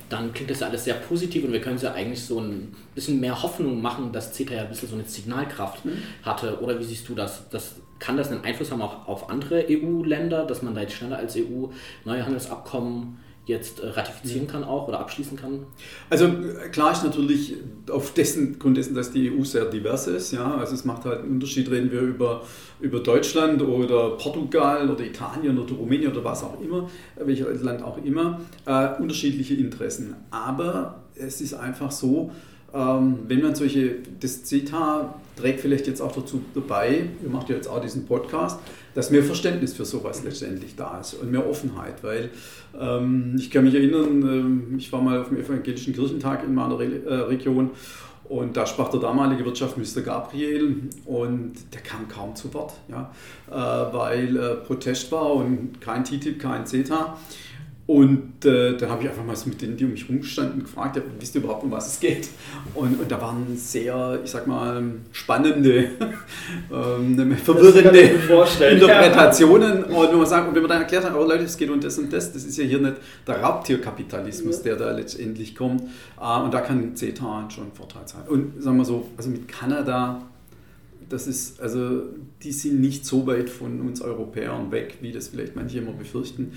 [0.09, 2.75] Dann klingt das ja alles sehr positiv und wir können es ja eigentlich so ein
[2.93, 5.97] bisschen mehr Hoffnung machen, dass CETA ja ein bisschen so eine Signalkraft mhm.
[6.21, 6.59] hatte.
[6.61, 7.49] Oder wie siehst du das?
[7.49, 7.75] das?
[7.97, 11.37] Kann das einen Einfluss haben auch auf andere EU-Länder, dass man da jetzt schneller als
[11.37, 11.67] EU
[12.03, 15.65] neue Handelsabkommen jetzt äh, ratifizieren kann auch oder abschließen kann?
[16.09, 16.29] Also
[16.71, 17.55] klar ist natürlich
[17.89, 20.31] auf dessen Grund dessen, dass die EU sehr divers ist.
[20.31, 22.43] Ja, also es macht halt einen Unterschied, reden wir über,
[22.79, 28.03] über Deutschland oder Portugal oder Italien oder Rumänien oder was auch immer, welches Land auch
[28.03, 30.15] immer, äh, unterschiedliche Interessen.
[30.31, 32.31] Aber es ist einfach so,
[32.75, 37.55] ähm, wenn man solche, das CETA trägt vielleicht jetzt auch dazu dabei, ihr macht ja
[37.55, 38.59] jetzt auch diesen Podcast,
[38.93, 42.29] dass mehr Verständnis für sowas letztendlich da ist und mehr Offenheit, weil
[42.79, 46.77] ähm, ich kann mich erinnern, ähm, ich war mal auf dem Evangelischen Kirchentag in meiner
[46.77, 47.71] Re äh, Region
[48.27, 53.11] und da sprach der damalige Wirtschaftsminister Gabriel und der kam kaum zu Wort, ja,
[53.49, 57.17] äh, weil äh, Protest war und kein TTIP, kein CETA.
[57.87, 60.95] Und äh, dann habe ich einfach mal so mit denen, die um mich rumstanden, gefragt,
[60.95, 62.29] ja, wisst ihr überhaupt, um was es geht?
[62.73, 65.91] Und, und da waren sehr, ich sag mal, spannende,
[66.71, 69.85] ähm, verwirrende Interpretationen.
[69.87, 69.97] Ja.
[69.97, 71.79] Und wenn man, sagt, und wenn man dann erklärt hat, oh Leute, es geht um
[71.79, 72.95] das und das, das ist ja hier nicht
[73.27, 74.63] der Raubtierkapitalismus, ja.
[74.63, 75.83] der da letztendlich kommt.
[76.19, 78.23] Äh, und da kann CETA schon ein Vorteil sein.
[78.27, 80.23] Und sagen wir so, also mit Kanada,
[81.07, 82.01] das ist, also
[82.41, 86.53] die sind nicht so weit von uns Europäern weg, wie das vielleicht manche immer befürchten.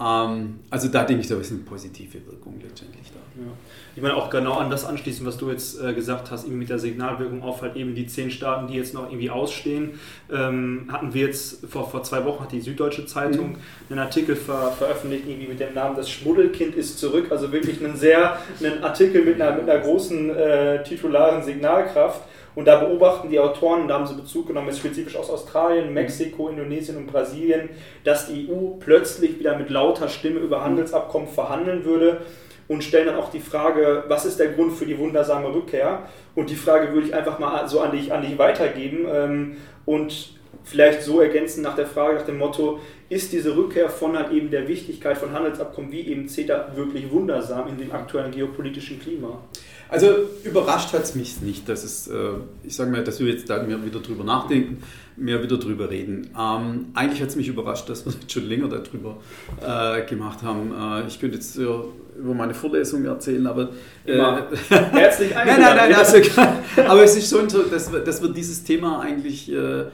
[0.00, 3.40] Ähm, also da denke ich, da ist eine positive Wirkung letztendlich da.
[3.40, 3.48] Ja.
[3.94, 6.70] Ich meine auch genau an das anschließen, was du jetzt äh, gesagt hast, eben mit
[6.70, 10.00] der Signalwirkung auf halt eben die zehn Staaten, die jetzt noch irgendwie ausstehen.
[10.32, 13.56] Ähm, hatten wir jetzt vor, vor zwei Wochen hat die Süddeutsche Zeitung mhm.
[13.90, 17.26] einen Artikel ver, veröffentlicht, irgendwie mit dem Namen Das Schmuddelkind ist zurück.
[17.30, 22.22] Also wirklich einen sehr, einen Artikel mit einer, mit einer großen äh, titularen Signalkraft
[22.54, 26.48] und da beobachten die Autoren, da haben sie Bezug genommen, jetzt spezifisch aus Australien, Mexiko,
[26.48, 27.70] Indonesien und Brasilien,
[28.04, 32.22] dass die EU plötzlich wieder mit lauter Stimme über Handelsabkommen verhandeln würde
[32.66, 36.04] und stellen dann auch die Frage, was ist der Grund für die wundersame Rückkehr?
[36.34, 40.34] Und die Frage würde ich einfach mal so an dich, an dich weitergeben ähm, und
[40.64, 44.50] vielleicht so ergänzen nach der Frage, nach dem Motto, ist diese Rückkehr von halt eben
[44.50, 49.40] der Wichtigkeit von Handelsabkommen wie eben CETA wirklich wundersam in dem aktuellen geopolitischen Klima?
[49.88, 50.06] Also
[50.44, 52.14] überrascht hat es mich nicht, dass es, äh,
[52.62, 54.84] ich sage mal, dass wir jetzt da mehr wieder drüber nachdenken,
[55.16, 56.30] mehr wieder drüber reden.
[56.38, 59.16] Ähm, eigentlich hat es mich überrascht, dass wir schon länger darüber
[59.60, 60.72] äh, gemacht haben.
[60.72, 63.70] Äh, ich könnte jetzt äh, über meine Vorlesung erzählen, aber
[64.06, 64.16] äh,
[64.68, 66.18] herzlich Nein, nein, nein, also,
[66.86, 69.86] aber es ist schon so, dass wir, dass wir dieses Thema eigentlich äh,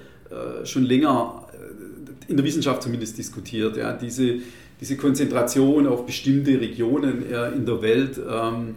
[0.64, 1.46] schon länger
[2.29, 3.77] in der Wissenschaft zumindest diskutiert.
[3.77, 4.37] Ja, diese,
[4.81, 8.19] diese Konzentration auf bestimmte Regionen in der Welt.
[8.19, 8.75] Ähm,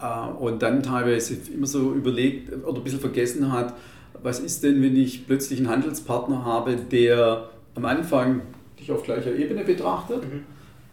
[0.00, 3.74] äh, und dann teilweise immer so überlegt oder ein bisschen vergessen hat,
[4.22, 8.42] was ist denn, wenn ich plötzlich einen Handelspartner habe, der am Anfang
[8.78, 10.44] dich auf gleicher Ebene betrachtet, mhm.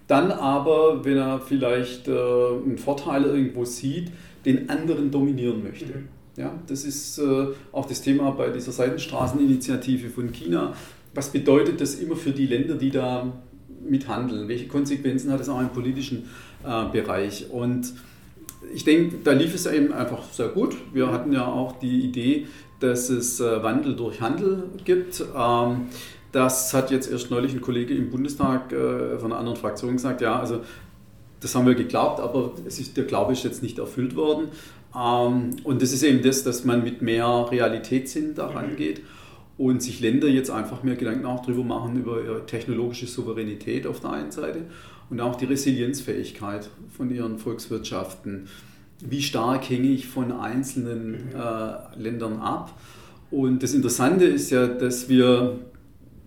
[0.07, 4.11] dann aber, wenn er vielleicht äh, einen Vorteil irgendwo sieht,
[4.45, 5.85] den anderen dominieren möchte.
[5.85, 6.07] Mhm.
[6.37, 10.73] Ja, das ist äh, auch das Thema bei dieser Seitenstraßeninitiative von China.
[11.13, 13.31] Was bedeutet das immer für die Länder, die da
[13.87, 14.47] mithandeln?
[14.47, 16.29] Welche Konsequenzen hat das auch im politischen
[16.63, 17.49] äh, Bereich?
[17.49, 17.93] Und
[18.73, 20.75] ich denke, da lief es eben einfach sehr gut.
[20.93, 22.47] Wir hatten ja auch die Idee,
[22.79, 25.23] dass es äh, Wandel durch Handel gibt.
[25.35, 25.87] Ähm,
[26.31, 30.21] das hat jetzt erst neulich ein Kollege im Bundestag äh, von einer anderen Fraktion gesagt.
[30.21, 30.61] Ja, also
[31.41, 34.47] das haben wir geglaubt, aber ist, der Glaube ist jetzt nicht erfüllt worden.
[34.95, 38.75] Ähm, und das ist eben das, dass man mit mehr Realitätssinn daran mhm.
[38.77, 39.01] geht
[39.61, 43.99] und sich Länder jetzt einfach mehr Gedanken auch darüber machen, über ihre technologische Souveränität auf
[43.99, 44.63] der einen Seite
[45.11, 48.47] und auch die Resilienzfähigkeit von ihren Volkswirtschaften.
[49.01, 52.73] Wie stark hänge ich von einzelnen äh, Ländern ab?
[53.29, 55.59] Und das Interessante ist ja, dass wir,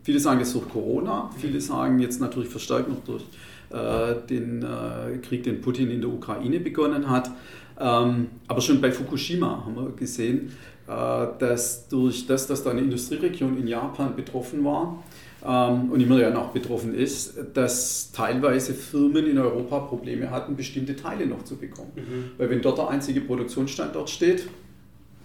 [0.05, 3.25] viele sagen es durch Corona, viele sagen jetzt natürlich verstärkt noch durch
[3.71, 7.33] äh, den äh, Krieg, den Putin in der Ukraine begonnen hat.
[7.81, 10.53] Ähm, aber schon bei Fukushima haben wir gesehen,
[10.87, 15.03] dass durch das, dass da eine Industrieregion in Japan betroffen war,
[15.47, 20.97] ähm, und immer ja noch betroffen ist, dass teilweise Firmen in Europa Probleme hatten, bestimmte
[20.97, 21.93] Teile noch zu bekommen.
[21.97, 22.31] Mhm.
[22.39, 24.49] Weil wenn dort der einzige Produktionsstandort steht,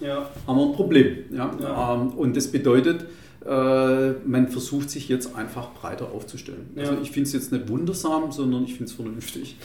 [0.01, 0.29] ja.
[0.45, 1.17] haben wir ein Problem.
[1.31, 1.51] Ja?
[1.61, 1.93] ja.
[1.95, 3.05] Ähm, und das bedeutet, äh,
[3.45, 6.71] man versucht sich jetzt einfach breiter aufzustellen.
[6.75, 9.55] Also ich finde es jetzt nicht wundersam, sondern ich finde es vernünftig.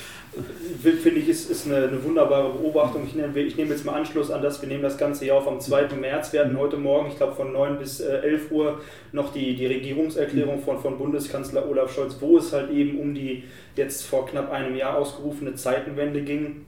[0.83, 3.03] Finde ich, ist, ist eine, eine, wunderbare Beobachtung.
[3.05, 5.49] Ich nehme, ich nehme jetzt mal Anschluss an das, wir nehmen das Ganze hier auf
[5.49, 5.89] am 2.
[5.97, 6.33] März.
[6.33, 8.81] Wir hatten heute Morgen, ich glaube von 9 bis 11 äh, Uhr,
[9.13, 13.45] noch die, die Regierungserklärung von, von Bundeskanzler Olaf Scholz, wo es halt eben um die
[13.77, 16.65] jetzt vor knapp einem Jahr ausgerufene Zeitenwende ging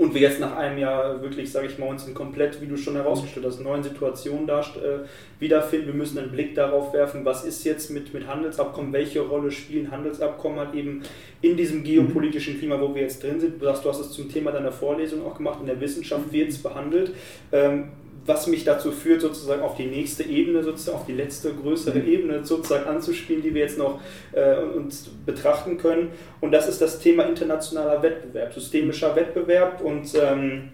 [0.00, 2.78] und wir jetzt nach einem Jahr wirklich, sage ich mal, uns in komplett, wie du
[2.78, 5.00] schon herausgestellt hast, neuen Situationen da, äh,
[5.38, 5.88] wiederfinden.
[5.88, 9.90] Wir müssen einen Blick darauf werfen, was ist jetzt mit, mit Handelsabkommen, welche Rolle spielen
[9.90, 11.02] Handelsabkommen halt eben
[11.42, 13.60] in diesem geopolitischen Klima, wo wir jetzt drin sind.
[13.60, 16.48] Du hast, du hast es zum Thema deiner Vorlesung auch gemacht, in der Wissenschaft wird
[16.48, 17.12] es behandelt.
[17.52, 17.88] Ähm,
[18.26, 22.08] was mich dazu führt, sozusagen auf die nächste Ebene, sozusagen auf die letzte größere mhm.
[22.08, 24.00] Ebene sozusagen anzuspielen, die wir jetzt noch
[24.32, 26.10] äh, uns betrachten können.
[26.40, 30.70] Und das ist das Thema internationaler Wettbewerb, systemischer Wettbewerb und ähm,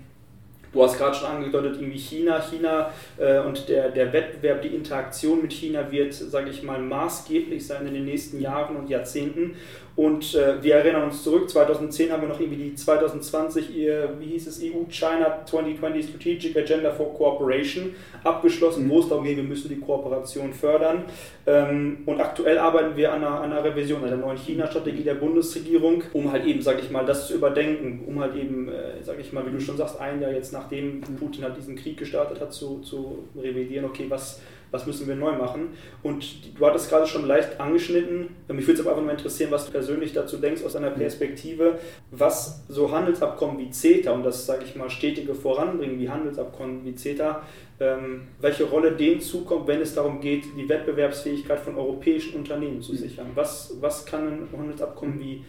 [0.76, 2.38] Du hast gerade schon angedeutet, irgendwie China.
[2.38, 7.66] China äh, und der, der Wettbewerb, die Interaktion mit China wird, sage ich mal, maßgeblich
[7.66, 9.56] sein in den nächsten Jahren und Jahrzehnten.
[9.96, 14.46] Und äh, wir erinnern uns zurück, 2010 haben wir noch irgendwie die 2020, wie hieß
[14.46, 19.80] es, EU-China 2020 Strategic Agenda for Cooperation abgeschlossen, wo es darum geht, wir müssen die
[19.80, 21.04] Kooperation fördern.
[21.46, 26.02] Ähm, und aktuell arbeiten wir an einer, an einer Revision einer neuen China-Strategie der Bundesregierung,
[26.12, 29.32] um halt eben, sage ich mal, das zu überdenken, um halt eben, äh, sage ich
[29.32, 32.52] mal, wie du schon sagst, ein Jahr jetzt nachdem Putin halt diesen Krieg gestartet hat,
[32.52, 35.70] zu, zu revidieren, okay, was was müssen wir neu machen.
[36.02, 39.66] Und du hattest gerade schon leicht angeschnitten, mich würde es aber einfach mal interessieren, was
[39.66, 41.78] du persönlich dazu denkst aus deiner Perspektive,
[42.10, 46.94] was so Handelsabkommen wie CETA und das, sage ich mal, stetige Voranbringen wie Handelsabkommen wie
[46.94, 47.42] CETA,
[47.78, 52.94] ähm, welche Rolle denen zukommt, wenn es darum geht, die Wettbewerbsfähigkeit von europäischen Unternehmen zu
[52.94, 53.26] sichern.
[53.34, 55.44] Was, was kann ein Handelsabkommen wie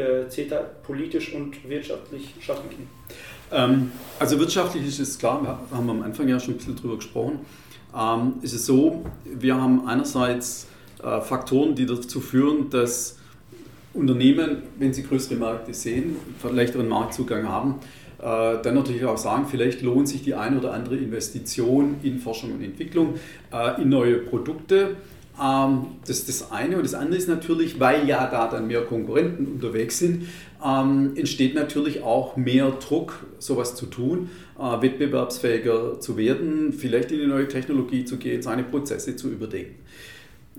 [0.00, 2.68] äh, CETA politisch und wirtschaftlich schaffen?
[3.52, 6.96] Ähm, also wirtschaftlich ist es klar, wir haben am Anfang ja schon ein bisschen drüber
[6.96, 7.40] gesprochen
[7.96, 10.66] ähm, ist es so, wir haben einerseits
[11.02, 13.16] äh, Faktoren, die dazu führen, dass
[13.92, 16.16] Unternehmen, wenn sie größere Märkte sehen,
[16.50, 17.76] leichteren Marktzugang haben,
[18.18, 22.52] äh, dann natürlich auch sagen, vielleicht lohnt sich die eine oder andere Investition in Forschung
[22.52, 23.14] und Entwicklung,
[23.52, 24.96] äh, in neue Produkte.
[25.42, 26.76] Ähm, das ist das eine.
[26.76, 30.26] Und das andere ist natürlich, weil ja da dann mehr Konkurrenten unterwegs sind,
[30.64, 34.28] ähm, entsteht natürlich auch mehr Druck, sowas zu tun,
[34.60, 39.76] äh, wettbewerbsfähiger zu werden, vielleicht in die neue Technologie zu gehen, seine Prozesse zu überdenken.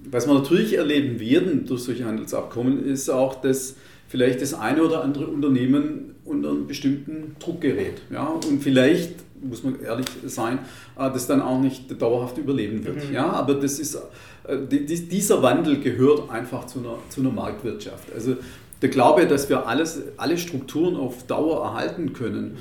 [0.10, 3.76] Was wir natürlich erleben werden durch solche Handelsabkommen, ist auch, dass
[4.08, 8.02] vielleicht das eine oder andere Unternehmen unter einen bestimmten Druck gerät.
[8.12, 8.26] Ja?
[8.26, 9.12] Und vielleicht,
[9.42, 10.60] muss man ehrlich sein,
[10.98, 13.08] äh, das dann auch nicht dauerhaft überleben wird.
[13.08, 13.14] Mhm.
[13.14, 13.30] Ja?
[13.30, 14.00] Aber das ist
[15.12, 18.12] dieser Wandel gehört einfach zu einer, zu einer Marktwirtschaft.
[18.14, 18.38] Also
[18.82, 22.58] der Glaube, dass wir alles, alle Strukturen auf Dauer erhalten können,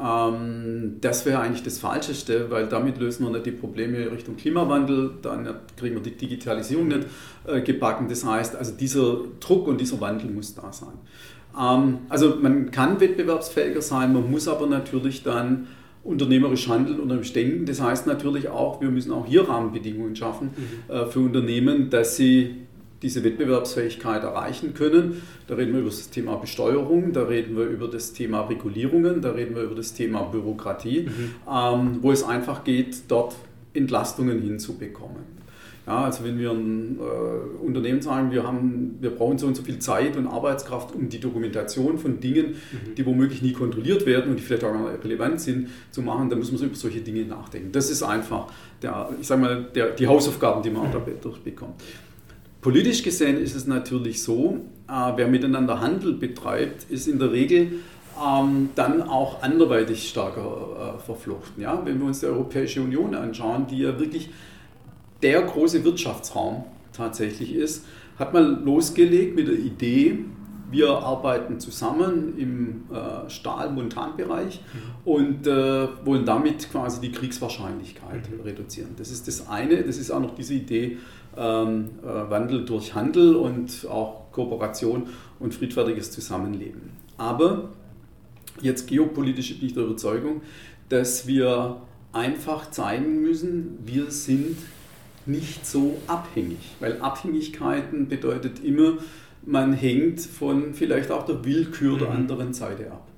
[0.00, 5.12] ähm, das wäre eigentlich das Falscheste, weil damit lösen wir nicht die Probleme Richtung Klimawandel,
[5.22, 7.06] dann kriegen wir die Digitalisierung nicht
[7.46, 8.08] äh, gebacken.
[8.08, 10.94] Das heißt, also dieser Druck und dieser Wandel muss da sein.
[11.58, 15.66] Ähm, also man kann wettbewerbsfähiger sein, man muss aber natürlich dann
[16.04, 17.66] unternehmerisch handeln, unternehmerisch denken.
[17.66, 20.94] Das heißt natürlich auch, wir müssen auch hier Rahmenbedingungen schaffen mhm.
[20.94, 22.67] äh, für Unternehmen, dass sie
[23.02, 25.22] diese Wettbewerbsfähigkeit erreichen können.
[25.46, 29.32] Da reden wir über das Thema Besteuerung, da reden wir über das Thema Regulierungen, da
[29.32, 31.30] reden wir über das Thema Bürokratie, mhm.
[31.50, 33.36] ähm, wo es einfach geht, dort
[33.74, 35.38] Entlastungen hinzubekommen.
[35.88, 39.62] Ja, also wenn wir ein äh, Unternehmen sagen, wir, haben, wir brauchen so und so
[39.62, 42.94] viel Zeit und Arbeitskraft, um die Dokumentation von Dingen, mhm.
[42.94, 46.60] die womöglich nie kontrolliert werden und die vielleicht auch relevant sind, zu machen, dann müssen
[46.60, 47.72] wir über solche Dinge nachdenken.
[47.72, 51.80] Das ist einfach der, ich sag mal, der, die Hausaufgaben, die man auch dadurch bekommt.
[52.60, 57.80] Politisch gesehen ist es natürlich so, äh, wer miteinander Handel betreibt, ist in der Regel
[58.20, 61.62] ähm, dann auch anderweitig stärker äh, verflochten.
[61.62, 61.80] Ja?
[61.84, 64.30] Wenn wir uns die Europäische Union anschauen, die ja wirklich
[65.22, 67.84] der große Wirtschaftsraum tatsächlich ist,
[68.18, 70.18] hat man losgelegt mit der Idee,
[70.70, 75.10] wir arbeiten zusammen im äh, Stahl-Montanbereich mhm.
[75.10, 78.40] und äh, wollen damit quasi die Kriegswahrscheinlichkeit mhm.
[78.42, 78.90] reduzieren.
[78.96, 79.82] Das ist das eine.
[79.82, 80.98] Das ist auch noch diese Idee
[81.36, 86.90] ähm, äh, Wandel durch Handel und auch Kooperation und friedfertiges Zusammenleben.
[87.16, 87.70] Aber
[88.60, 90.42] jetzt geopolitisch bin ich der Überzeugung,
[90.88, 91.80] dass wir
[92.12, 94.56] einfach zeigen müssen, wir sind
[95.26, 98.94] nicht so abhängig, weil Abhängigkeiten bedeutet immer,
[99.44, 102.16] man hängt von vielleicht auch der Willkür der mhm.
[102.16, 103.08] anderen Seite ab.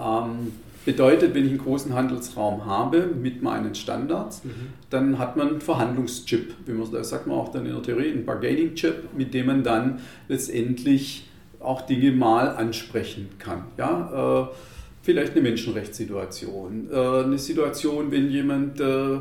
[0.00, 0.52] Ähm,
[0.84, 4.50] bedeutet, wenn ich einen großen Handelsraum habe mit meinen Standards, mhm.
[4.90, 8.10] dann hat man einen Verhandlungschip, wie man das sagt man auch dann in der Theorie,
[8.10, 11.28] einen Bargaining-Chip, mit dem man dann letztendlich
[11.60, 13.64] auch Dinge mal ansprechen kann.
[13.76, 14.54] Ja, äh,
[15.02, 19.18] vielleicht eine Menschenrechtssituation, äh, eine Situation, wenn jemand äh,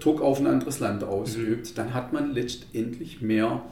[0.00, 1.74] Druck auf ein anderes Land ausübt, mhm.
[1.74, 3.62] dann hat man letztendlich mehr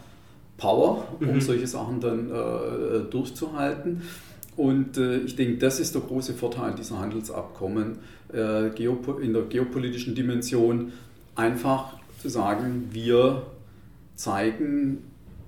[0.63, 1.41] Power, um mhm.
[1.41, 4.03] solche Sachen dann äh, durchzuhalten.
[4.57, 7.99] Und äh, ich denke, das ist der große Vorteil dieser Handelsabkommen
[8.33, 10.93] äh, in der geopolitischen Dimension,
[11.35, 13.43] einfach zu sagen, wir
[14.15, 14.99] zeigen,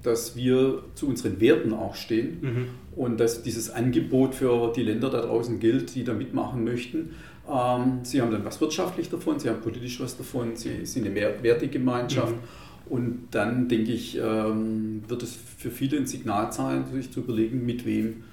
[0.03, 2.66] dass wir zu unseren Werten auch stehen mhm.
[2.96, 7.11] und dass dieses Angebot für die Länder da draußen gilt, die da mitmachen möchten.
[7.48, 11.14] Ähm, sie haben dann was wirtschaftlich davon, sie haben politisch was davon, sie sind eine
[11.14, 12.35] Wertegemeinschaft.
[12.35, 12.63] Mhm.
[12.87, 17.64] Und dann denke ich, ähm, wird es für viele ein Signal sein, sich zu überlegen,
[17.64, 18.25] mit wem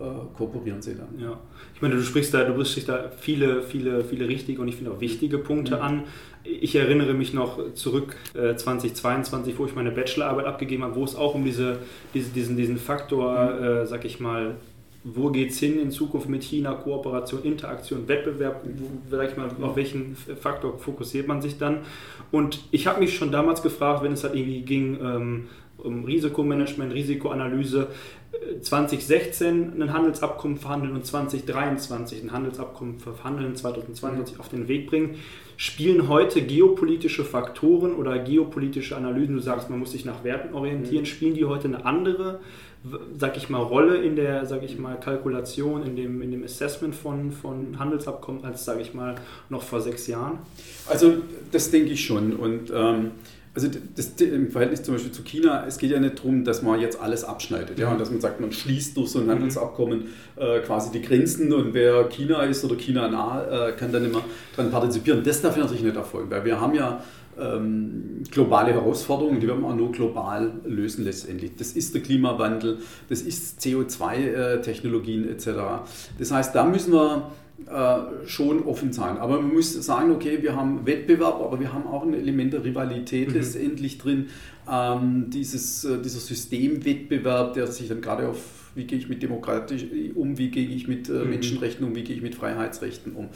[0.00, 0.02] äh,
[0.36, 1.20] kooperieren sie dann.
[1.20, 1.38] Ja,
[1.74, 4.92] ich meine, du sprichst da, du sprichst da viele, viele, viele richtige und ich finde
[4.92, 5.82] auch wichtige Punkte mhm.
[5.82, 6.02] an.
[6.42, 11.14] Ich erinnere mich noch zurück äh, 2022, wo ich meine Bachelorarbeit abgegeben habe, wo es
[11.14, 11.78] auch um diese,
[12.14, 13.64] diese diesen, diesen Faktor, mhm.
[13.64, 14.56] äh, sag ich mal,
[15.02, 18.62] wo geht es hin in Zukunft mit China, Kooperation, Interaktion, Wettbewerb,
[19.08, 21.78] vielleicht mal auf welchen Faktor fokussiert man sich dann.
[22.30, 26.92] Und ich habe mich schon damals gefragt, wenn es halt irgendwie ging ähm, um Risikomanagement,
[26.92, 27.88] Risikoanalyse,
[28.60, 34.40] 2016 äh, ein Handelsabkommen verhandeln und 2023 ein Handelsabkommen verhandeln, 2022 mhm.
[34.40, 35.16] auf den Weg bringen.
[35.56, 41.02] Spielen heute geopolitische Faktoren oder geopolitische Analysen, du sagst, man muss sich nach Werten orientieren,
[41.02, 41.06] mhm.
[41.06, 42.40] spielen die heute eine andere
[43.18, 46.94] sag ich mal, Rolle in der, sag ich mal, Kalkulation, in dem, in dem Assessment
[46.94, 49.16] von, von Handelsabkommen als, sage ich mal,
[49.48, 50.38] noch vor sechs Jahren?
[50.88, 51.14] Also
[51.52, 52.34] das denke ich schon.
[52.36, 53.10] Und ähm,
[53.52, 56.80] also das, im Verhältnis zum Beispiel zu China, es geht ja nicht darum, dass man
[56.80, 59.30] jetzt alles abschneidet, ja, und dass man sagt, man schließt durch so ein mhm.
[59.30, 60.04] Handelsabkommen
[60.36, 64.22] äh, quasi die Grenzen und wer China ist oder China nah, äh, kann dann immer
[64.56, 65.24] daran partizipieren.
[65.24, 67.02] Das darf natürlich nicht erfolgen, weil wir haben ja
[67.40, 71.52] ähm, globale Herausforderungen, die werden wir auch nur global lösen letztendlich.
[71.56, 75.48] Das ist der Klimawandel, das ist CO2-Technologien äh, etc.
[76.18, 77.30] Das heißt, da müssen wir
[77.66, 79.18] äh, schon offen sein.
[79.18, 82.64] Aber man muss sagen, okay, wir haben Wettbewerb, aber wir haben auch ein Element der
[82.64, 83.34] Rivalität mhm.
[83.34, 84.28] letztendlich drin.
[84.70, 88.38] Ähm, dieses, äh, dieser Systemwettbewerb, der sich dann gerade auf,
[88.74, 91.30] wie gehe ich mit Demokratie um, wie gehe ich mit äh, mhm.
[91.30, 93.28] Menschenrechten um, wie gehe ich mit Freiheitsrechten um.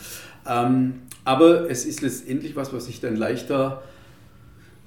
[0.49, 0.95] Ähm,
[1.25, 3.83] aber es ist letztendlich was, was sich dann leichter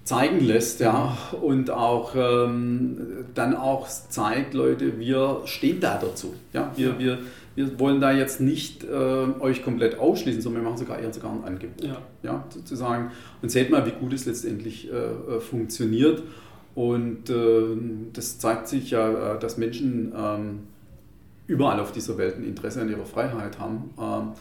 [0.07, 6.33] zeigen lässt, ja, und auch ähm, dann auch zeigt, Leute, wir stehen da dazu.
[6.53, 7.19] Ja, wir, wir,
[7.55, 11.33] wir wollen da jetzt nicht äh, euch komplett ausschließen, sondern wir machen sogar eher sogar
[11.33, 11.83] ein Angebot.
[11.83, 12.01] Ja.
[12.23, 13.11] ja sozusagen.
[13.41, 16.23] Und seht mal, wie gut es letztendlich äh, äh funktioniert.
[16.77, 17.75] Und äh,
[18.13, 20.59] das zeigt sich ja, äh, dass Menschen ähm,
[21.47, 23.89] überall auf dieser Welt ein Interesse an ihrer Freiheit haben.
[23.99, 24.33] Ähm,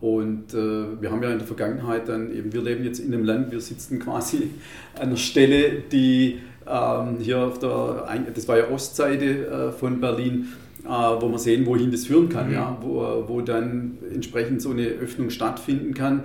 [0.00, 3.26] und äh, wir haben ja in der Vergangenheit dann eben, wir leben jetzt in einem
[3.26, 4.52] Land, wir sitzen quasi
[4.94, 10.48] an einer Stelle, die ähm, hier auf der, das war ja Ostseite äh, von Berlin,
[10.86, 12.54] äh, wo wir sehen, wohin das führen kann, mhm.
[12.54, 16.22] ja, wo, wo dann entsprechend so eine Öffnung stattfinden kann.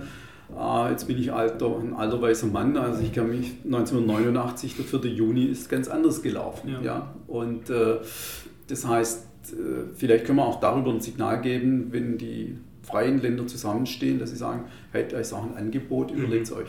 [0.56, 4.84] Äh, jetzt bin ich alter, ein alter weißer Mann, also ich kann mich 1989, der
[4.84, 5.10] 4.
[5.10, 6.70] Juni ist ganz anders gelaufen.
[6.70, 6.82] Ja.
[6.82, 7.14] ja?
[7.26, 7.96] Und äh,
[8.68, 9.56] das heißt, äh,
[9.94, 14.36] vielleicht können wir auch darüber ein Signal geben, wenn die freien Länder zusammenstehen, dass sie
[14.36, 16.22] sagen, hey, da ist auch ein Angebot, mhm.
[16.22, 16.68] überlegt es euch.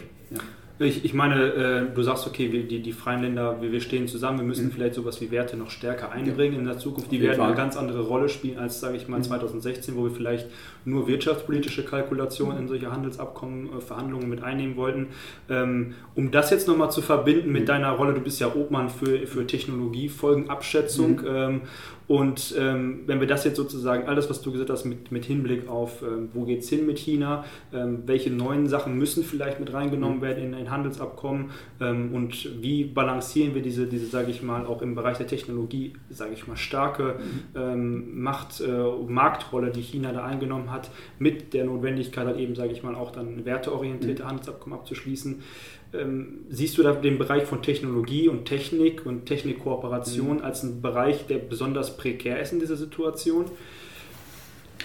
[0.81, 4.07] Ich, ich meine, äh, du sagst, okay, wir, die, die freien Länder, wir, wir stehen
[4.07, 4.71] zusammen, wir müssen mhm.
[4.71, 6.59] vielleicht sowas wie Werte noch stärker einbringen ja.
[6.59, 7.11] in der Zukunft.
[7.11, 7.47] Die werden Fall.
[7.47, 9.23] eine ganz andere Rolle spielen als, sage ich mal, mhm.
[9.23, 10.47] 2016, wo wir vielleicht
[10.85, 12.61] nur wirtschaftspolitische Kalkulationen mhm.
[12.61, 15.07] in solche Handelsabkommen, äh, Verhandlungen mit einnehmen wollten.
[15.49, 17.67] Ähm, um das jetzt nochmal zu verbinden mit mhm.
[17.67, 21.27] deiner Rolle, du bist ja Obmann für, für Technologiefolgenabschätzung mhm.
[21.27, 21.61] ähm,
[22.09, 25.69] und ähm, wenn wir das jetzt sozusagen, alles, was du gesagt hast, mit, mit Hinblick
[25.69, 29.71] auf, ähm, wo geht es hin mit China, ähm, welche neuen Sachen müssen vielleicht mit
[29.71, 30.21] reingenommen mhm.
[30.23, 34.81] werden in ein Handelsabkommen ähm, und wie balancieren wir diese, diese sage ich mal, auch
[34.81, 37.61] im Bereich der Technologie, sage ich mal, starke mhm.
[37.61, 38.67] ähm, Macht, äh,
[39.07, 40.89] Marktrolle, die China da eingenommen hat,
[41.19, 44.27] mit der Notwendigkeit, halt eben, sage ich mal, auch dann werteorientierte mhm.
[44.27, 45.43] Handelsabkommen abzuschließen.
[45.91, 50.43] Ähm, siehst du da den Bereich von Technologie und Technik und Technikkooperation mhm.
[50.43, 53.45] als einen Bereich, der besonders prekär ist in dieser Situation?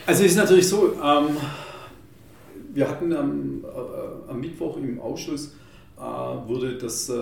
[0.07, 1.36] Also es ist natürlich so, ähm,
[2.72, 5.55] wir hatten am, äh, am, Mittwoch im Ausschuss
[5.98, 7.12] äh, wurde das äh,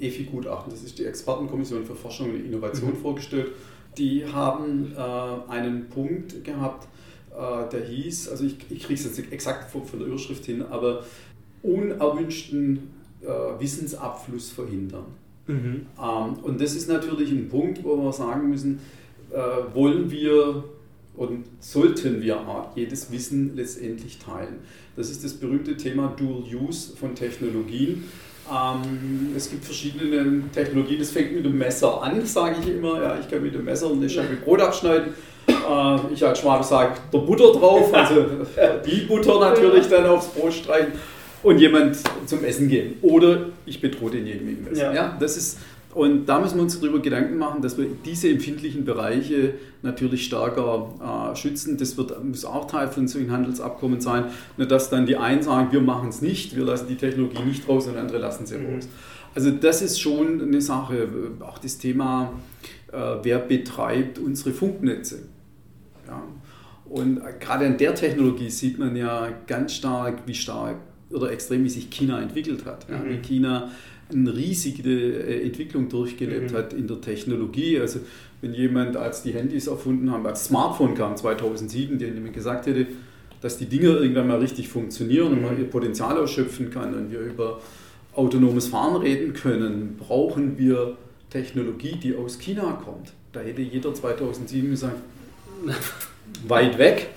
[0.00, 2.96] EFI-Gutachten, das ist die Expertenkommission für Forschung und Innovation, mhm.
[2.96, 3.52] vorgestellt.
[3.96, 6.88] Die haben äh, einen Punkt gehabt,
[7.32, 10.44] äh, der hieß, also ich, ich kriege es jetzt nicht exakt von, von der Überschrift
[10.44, 11.04] hin, aber
[11.62, 12.90] unerwünschten
[13.22, 15.06] äh, Wissensabfluss verhindern.
[15.46, 15.86] Mhm.
[15.98, 18.80] Ähm, und das ist natürlich ein Punkt, wo wir sagen müssen,
[19.32, 20.64] äh, wollen wir
[21.16, 22.40] und sollten wir
[22.76, 24.60] jedes Wissen letztendlich teilen.
[24.96, 28.04] Das ist das berühmte Thema Dual Use von Technologien.
[28.50, 33.02] Ähm, es gibt verschiedene Technologien, das fängt mit dem Messer an, sage ich immer.
[33.02, 35.14] Ja, ich kann mit dem Messer eine Scheibe Brot abschneiden.
[35.48, 38.26] Äh, ich als Schwabe sage, der Butter drauf, also
[38.86, 40.92] die Butter natürlich dann aufs Brot streichen
[41.42, 42.94] und jemand zum Essen gehen.
[43.02, 44.92] Oder ich bedrohe denjenigen dem Ja.
[44.92, 45.16] ja.
[45.18, 45.58] das ist,
[45.94, 51.32] und da müssen wir uns darüber Gedanken machen, dass wir diese empfindlichen Bereiche natürlich stärker
[51.32, 51.78] äh, schützen.
[51.78, 54.24] Das wird, muss auch Teil von solchen Handelsabkommen sein.
[54.56, 57.68] Nur dass dann die einen sagen, wir machen es nicht, wir lassen die Technologie nicht
[57.68, 58.74] raus und andere lassen sie mhm.
[58.74, 58.88] raus.
[59.34, 61.08] Also das ist schon eine Sache.
[61.40, 62.32] Auch das Thema,
[62.92, 65.20] äh, wer betreibt unsere Funknetze.
[66.06, 66.22] Ja.
[66.88, 70.76] Und gerade an der Technologie sieht man ja ganz stark, wie stark
[71.10, 72.86] oder extrem, wie sich China entwickelt hat.
[72.88, 73.10] Ja, mhm.
[73.10, 73.70] Wie China
[74.10, 76.56] eine riesige äh, Entwicklung durchgelebt mhm.
[76.56, 77.78] hat in der Technologie.
[77.78, 78.00] Also
[78.40, 82.86] wenn jemand, als die Handys erfunden haben, als Smartphone kam 2007, der jemand gesagt hätte,
[83.40, 85.60] dass die Dinge irgendwann mal richtig funktionieren und man mhm.
[85.60, 87.60] ihr Potenzial ausschöpfen kann und wir über
[88.14, 90.96] autonomes Fahren reden können, brauchen wir
[91.30, 93.12] Technologie, die aus China kommt.
[93.32, 94.96] Da hätte jeder 2007 gesagt,
[96.48, 97.10] weit weg.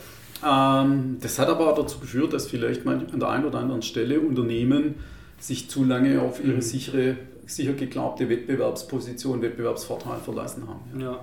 [0.45, 4.19] Ähm, das hat aber auch dazu geführt, dass vielleicht an der einen oder anderen Stelle
[4.19, 4.95] Unternehmen
[5.39, 6.61] sich zu lange auf ihre mhm.
[6.61, 10.99] sichere, sicher geglaubte Wettbewerbsposition, Wettbewerbsvorteil verlassen haben.
[10.99, 11.11] Ja.
[11.11, 11.19] ja.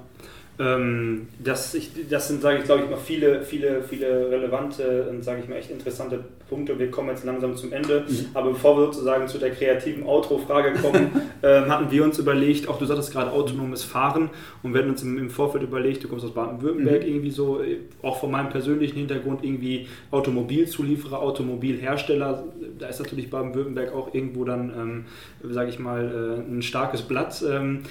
[0.61, 5.22] Ähm, das, ich, das sind, sage ich, glaube ich, mal viele, viele, viele relevante und,
[5.22, 6.78] sage ich mal, echt interessante Punkte.
[6.78, 8.04] Wir kommen jetzt langsam zum Ende.
[8.09, 8.26] Mhm.
[8.34, 11.11] Aber bevor wir sozusagen zu der kreativen Outro-Frage kommen,
[11.42, 14.30] ähm, hatten wir uns überlegt, auch du sagtest gerade autonomes Fahren
[14.62, 17.09] und wir hatten uns im, im Vorfeld überlegt, du kommst aus Baden-Württemberg, mhm.
[17.09, 17.61] irgendwie so,
[18.02, 22.44] auch von meinem persönlichen Hintergrund, irgendwie Automobilzulieferer, Automobilhersteller.
[22.78, 25.04] Da ist natürlich Baden-Württemberg auch irgendwo dann, ähm,
[25.52, 27.44] sage ich mal, äh, ein starkes Blatt.
[27.48, 27.82] Ähm,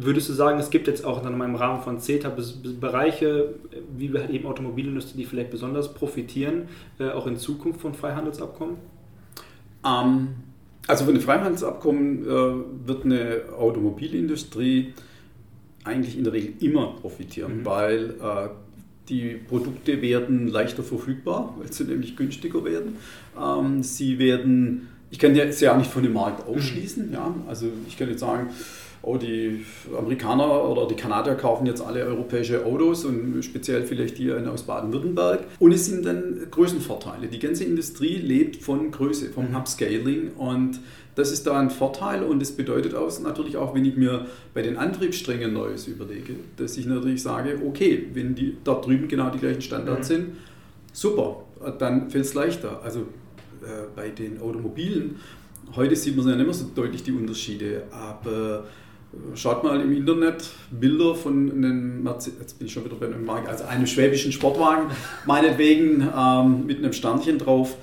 [0.00, 2.32] Würdest du sagen, es gibt jetzt auch in einem Rahmen von CETA
[2.80, 3.54] Bereiche,
[3.96, 6.68] wie wir halt eben Automobilindustrie, die vielleicht besonders profitieren,
[7.00, 8.76] äh, auch in Zukunft von Freihandelsabkommen?
[9.84, 10.28] Ähm,
[10.86, 14.94] also von den Freihandelsabkommen äh, wird eine Automobilindustrie
[15.82, 17.66] eigentlich in der Regel immer profitieren, mhm.
[17.66, 18.48] weil äh,
[19.08, 22.96] die Produkte werden leichter verfügbar, weil sie nämlich günstiger werden.
[23.40, 27.12] Ähm, sie werden, ich kann jetzt ja nicht von dem Markt ausschließen, mhm.
[27.12, 28.50] ja, also ich kann jetzt sagen,
[29.02, 29.64] oh, die
[29.96, 35.44] Amerikaner oder die Kanadier kaufen jetzt alle europäische Autos und speziell vielleicht die aus Baden-Württemberg.
[35.58, 37.28] Und es sind dann Größenvorteile.
[37.28, 39.56] Die ganze Industrie lebt von Größe, vom mhm.
[39.56, 40.80] Upscaling und
[41.18, 44.62] das ist da ein Vorteil und das bedeutet auch natürlich auch, wenn ich mir bei
[44.62, 49.40] den Antriebssträngen Neues überlege, dass ich natürlich sage, okay, wenn die dort drüben genau die
[49.40, 50.14] gleichen Standards mhm.
[50.14, 50.26] sind,
[50.92, 51.42] super,
[51.80, 52.80] dann fällt es leichter.
[52.84, 55.16] Also äh, bei den Automobilen,
[55.74, 58.64] heute sieht man ja nicht mehr so deutlich die Unterschiede, aber
[59.34, 63.48] Schaut mal im Internet Bilder von einem, jetzt bin ich schon wieder bei einem Markt,
[63.48, 64.90] also einem schwäbischen Sportwagen,
[65.24, 67.76] meinetwegen ähm, mit einem Sternchen drauf,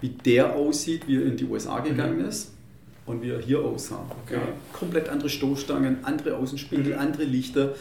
[0.00, 2.28] wie der aussieht, wie er in die USA gegangen mhm.
[2.28, 2.52] ist.
[3.06, 4.04] und wie er hier aussah.
[4.24, 4.34] Okay.
[4.34, 4.42] Ja,
[4.72, 7.00] komplett andere Stoßstangen, andere Außenspiegel, mhm.
[7.00, 7.74] andere Lichter.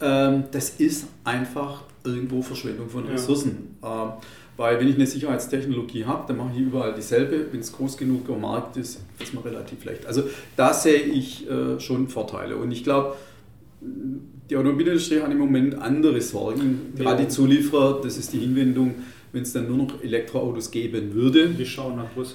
[0.00, 3.76] Ähm, das ist einfach irgendwo Verschwendung von Ressourcen.
[3.82, 4.04] Ja.
[4.04, 4.12] Ähm,
[4.58, 7.46] weil wenn ich eine Sicherheitstechnologie habe, dann mache ich überall dieselbe.
[7.52, 10.04] Wenn es groß genug am Markt ist, ist man relativ leicht.
[10.04, 10.24] Also
[10.56, 12.56] da sehe ich äh, schon Vorteile.
[12.56, 13.14] Und ich glaube,
[14.50, 16.92] die Automobilindustrie hat im Moment andere Sorgen.
[16.96, 18.96] Gerade die Zulieferer, das ist die Hinwendung,
[19.32, 21.50] wenn es dann nur noch Elektroautos geben würde,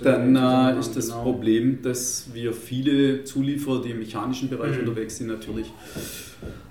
[0.04, 1.24] dann äh, ist das genau.
[1.24, 4.88] Problem, dass wir viele Zulieferer, die im mechanischen Bereich mhm.
[4.88, 5.68] unterwegs sind, natürlich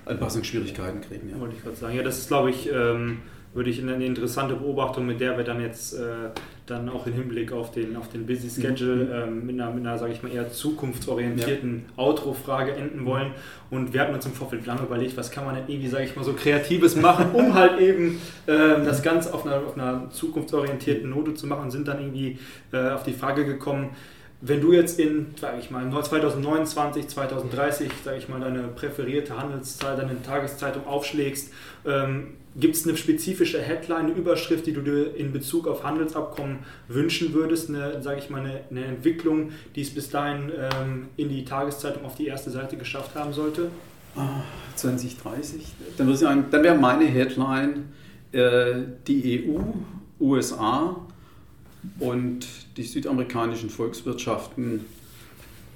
[0.05, 1.29] Anpassungsschwierigkeiten kriegen.
[1.29, 1.39] Ja.
[1.39, 1.95] Wollte ich gerade sagen.
[1.95, 3.17] Ja, das ist, glaube ich, ähm,
[3.53, 6.29] würde ich eine interessante Beobachtung, mit der wir dann jetzt äh,
[6.65, 9.11] dann auch im Hinblick auf den, auf den Busy Schedule mhm.
[9.11, 12.03] ähm, mit einer, mit einer sage ich mal, eher zukunftsorientierten ja.
[12.03, 13.31] Outro-Frage enden wollen.
[13.69, 16.15] Und wir hatten uns im Vorfeld lange überlegt, was kann man denn irgendwie, sage ich
[16.15, 21.09] mal, so Kreatives machen, um halt eben äh, das Ganze auf einer, auf einer zukunftsorientierten
[21.09, 22.39] Note zu machen sind dann irgendwie
[22.71, 23.89] äh, auf die Frage gekommen,
[24.45, 29.95] wenn du jetzt in, sage ich mal, 2029, 2030, sage ich mal, deine präferierte Handelszahl,
[29.95, 31.53] deine Tageszeitung aufschlägst,
[31.85, 36.59] ähm, gibt es eine spezifische Headline, eine Überschrift, die du dir in Bezug auf Handelsabkommen
[36.89, 41.29] wünschen würdest, eine, sage ich mal, eine, eine, Entwicklung, die es bis dahin ähm, in
[41.29, 43.71] die Tageszeitung auf die erste Seite geschafft haben sollte?
[44.75, 47.85] 2030, dann, dann wäre meine Headline
[48.33, 48.73] äh,
[49.07, 49.61] die EU,
[50.19, 50.97] USA
[51.99, 52.45] und
[52.77, 54.85] die südamerikanischen Volkswirtschaften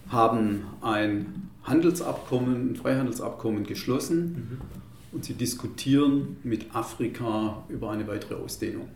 [0.10, 4.20] haben ein Handelsabkommen, ein Freihandelsabkommen geschlossen
[4.60, 4.62] mhm.
[5.12, 8.88] und sie diskutieren mit Afrika über eine weitere Ausdehnung.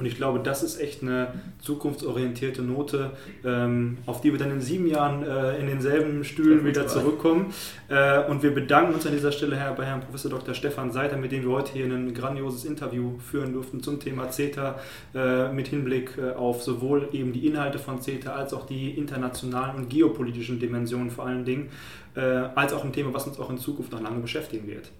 [0.00, 3.10] Und ich glaube, das ist echt eine zukunftsorientierte Note,
[3.44, 7.52] ähm, auf die wir dann in sieben Jahren äh, in denselben Stühlen wieder zurückkommen.
[7.88, 10.54] Äh, und wir bedanken uns an dieser Stelle Herr, bei Herrn Professor Dr.
[10.54, 14.78] Stefan Seiter, mit dem wir heute hier ein grandioses Interview führen durften zum Thema CETA
[15.14, 19.76] äh, mit Hinblick äh, auf sowohl eben die Inhalte von CETA als auch die internationalen
[19.76, 21.68] und geopolitischen Dimensionen vor allen Dingen,
[22.14, 24.90] äh, als auch ein Thema, was uns auch in Zukunft noch lange beschäftigen wird.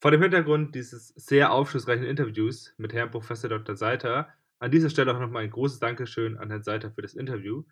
[0.00, 3.74] Vor dem Hintergrund dieses sehr aufschlussreichen Interviews mit Herrn Professor Dr.
[3.74, 4.28] Seiter,
[4.60, 7.64] an dieser Stelle auch nochmal ein großes Dankeschön an Herrn Seiter für das Interview,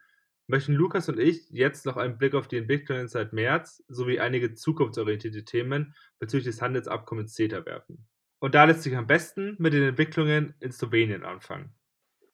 [0.48, 4.54] möchten Lukas und ich jetzt noch einen Blick auf die Entwicklungen seit März sowie einige
[4.54, 8.08] zukunftsorientierte Themen bezüglich des Handelsabkommens CETA werfen.
[8.40, 11.74] Und da lässt sich am besten mit den Entwicklungen in Slowenien anfangen.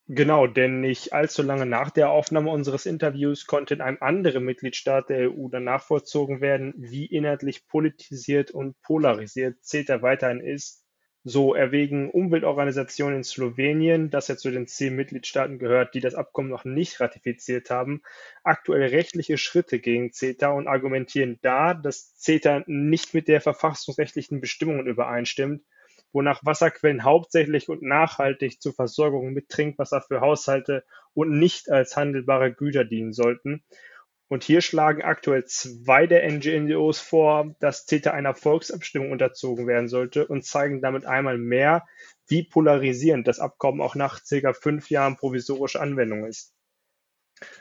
[0.08, 5.08] Genau, denn nicht allzu lange nach der Aufnahme unseres Interviews konnte in einem anderen Mitgliedstaat
[5.08, 10.84] der EU dann nachvollzogen werden, wie inhaltlich politisiert und polarisiert CETA weiterhin ist.
[11.24, 16.50] So erwägen Umweltorganisationen in Slowenien, das ja zu den zehn Mitgliedstaaten gehört, die das Abkommen
[16.50, 18.02] noch nicht ratifiziert haben,
[18.42, 24.86] aktuell rechtliche Schritte gegen CETA und argumentieren da, dass CETA nicht mit der verfassungsrechtlichen Bestimmungen
[24.88, 25.62] übereinstimmt
[26.12, 30.84] wonach Wasserquellen hauptsächlich und nachhaltig zur Versorgung mit Trinkwasser für Haushalte
[31.14, 33.64] und nicht als handelbare Güter dienen sollten.
[34.28, 40.26] Und hier schlagen aktuell zwei der NGOs vor, dass CETA einer Volksabstimmung unterzogen werden sollte
[40.26, 41.84] und zeigen damit einmal mehr,
[42.28, 46.54] wie polarisierend das Abkommen auch nach circa fünf Jahren provisorischer Anwendung ist.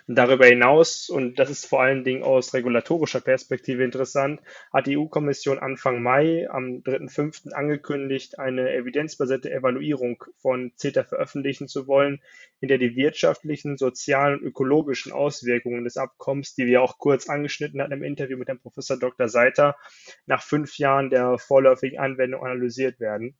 [0.08, 4.42] Darüber hinaus, und das ist vor allen Dingen aus regulatorischer Perspektive interessant,
[4.74, 7.52] hat die EU-Kommission Anfang Mai am 3.5.
[7.54, 12.22] angekündigt, eine evidenzbasierte Evaluierung von CETA veröffentlichen zu wollen,
[12.60, 17.82] in der die wirtschaftlichen, sozialen und ökologischen Auswirkungen des Abkommens, die wir auch kurz angeschnitten
[17.82, 19.30] hatten im Interview mit dem Professor Dr.
[19.30, 19.76] Seiter,
[20.26, 23.36] nach fünf Jahren der vorläufigen Anwendung analysiert werden.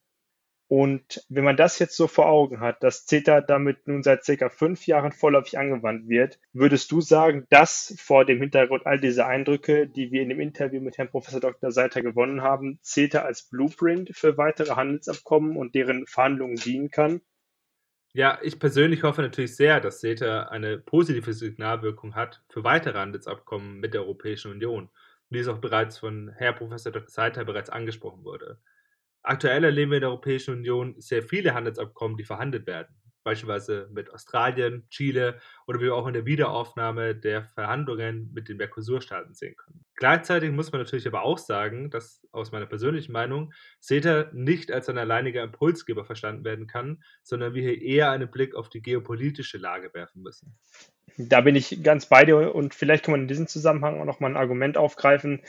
[0.72, 4.48] Und wenn man das jetzt so vor Augen hat, dass CETA damit nun seit circa
[4.48, 9.86] fünf Jahren vorläufig angewandt wird, würdest du sagen, dass vor dem Hintergrund all dieser Eindrücke,
[9.86, 11.72] die wir in dem Interview mit Herrn Professor Dr.
[11.72, 17.20] Seiter gewonnen haben, CETA als Blueprint für weitere Handelsabkommen und deren Verhandlungen dienen kann?
[18.14, 23.82] Ja, ich persönlich hoffe natürlich sehr, dass CETA eine positive Signalwirkung hat für weitere Handelsabkommen
[23.82, 24.90] mit der Europäischen Union,
[25.30, 27.10] wie es auch bereits von Herrn Professor Dr.
[27.10, 28.58] Seiter bereits angesprochen wurde.
[29.24, 34.12] Aktuell erleben wir in der Europäischen Union sehr viele Handelsabkommen, die verhandelt werden, beispielsweise mit
[34.12, 35.40] Australien, Chile
[35.72, 39.86] oder wie wir auch in der Wiederaufnahme der Verhandlungen mit den Mercosur-Staaten sehen können.
[39.96, 44.90] Gleichzeitig muss man natürlich aber auch sagen, dass aus meiner persönlichen Meinung CETA nicht als
[44.90, 49.58] ein alleiniger Impulsgeber verstanden werden kann, sondern wir hier eher einen Blick auf die geopolitische
[49.58, 50.58] Lage werfen müssen.
[51.18, 54.32] Da bin ich ganz bei dir und vielleicht kann man in diesem Zusammenhang auch nochmal
[54.32, 55.42] ein Argument aufgreifen,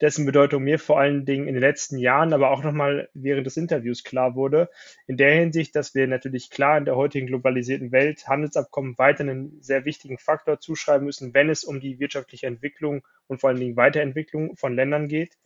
[0.00, 3.56] dessen Bedeutung mir vor allen Dingen in den letzten Jahren, aber auch nochmal während des
[3.56, 4.70] Interviews klar wurde.
[5.06, 9.62] In der Hinsicht, dass wir natürlich klar in der heutigen globalisierten Welt Handelsabkommen weiter einen
[9.64, 13.76] sehr wichtigen Faktor zuschreiben müssen, wenn es um die wirtschaftliche Entwicklung und vor allen Dingen
[13.76, 15.36] Weiterentwicklung von Ländern geht.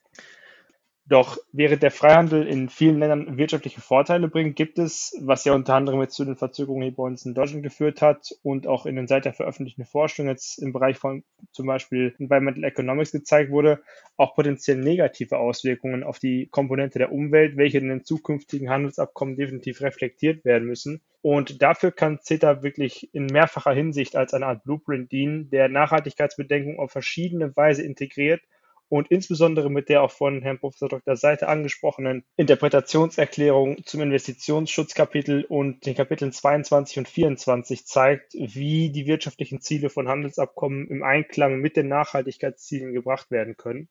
[1.08, 5.74] Doch während der Freihandel in vielen Ländern wirtschaftliche Vorteile bringt, gibt es, was ja unter
[5.74, 8.94] anderem jetzt zu den Verzögerungen hier bei uns in Deutschland geführt hat und auch in
[8.94, 13.80] den seither veröffentlichten Forschungen jetzt im Bereich von zum Beispiel Environmental Economics gezeigt wurde,
[14.18, 19.80] auch potenziell negative Auswirkungen auf die Komponente der Umwelt, welche in den zukünftigen Handelsabkommen definitiv
[19.80, 21.00] reflektiert werden müssen.
[21.22, 26.78] Und dafür kann CETA wirklich in mehrfacher Hinsicht als eine Art Blueprint dienen, der Nachhaltigkeitsbedenken
[26.78, 28.42] auf verschiedene Weise integriert
[28.88, 31.16] und insbesondere mit der auch von Herrn Professor Dr.
[31.16, 39.60] Seite angesprochenen Interpretationserklärung zum Investitionsschutzkapitel und den Kapiteln 22 und 24 zeigt, wie die wirtschaftlichen
[39.60, 43.88] Ziele von Handelsabkommen im Einklang mit den Nachhaltigkeitszielen gebracht werden können.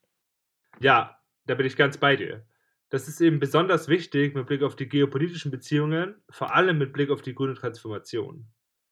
[0.80, 2.46] Ja, da bin ich ganz bei dir.
[2.90, 7.10] Das ist eben besonders wichtig mit Blick auf die geopolitischen Beziehungen, vor allem mit Blick
[7.10, 8.48] auf die grüne Transformation.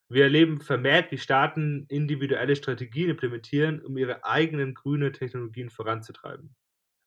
[0.10, 6.56] Wir erleben vermehrt, wie Staaten individuelle Strategien implementieren, um ihre eigenen grünen Technologien voranzutreiben.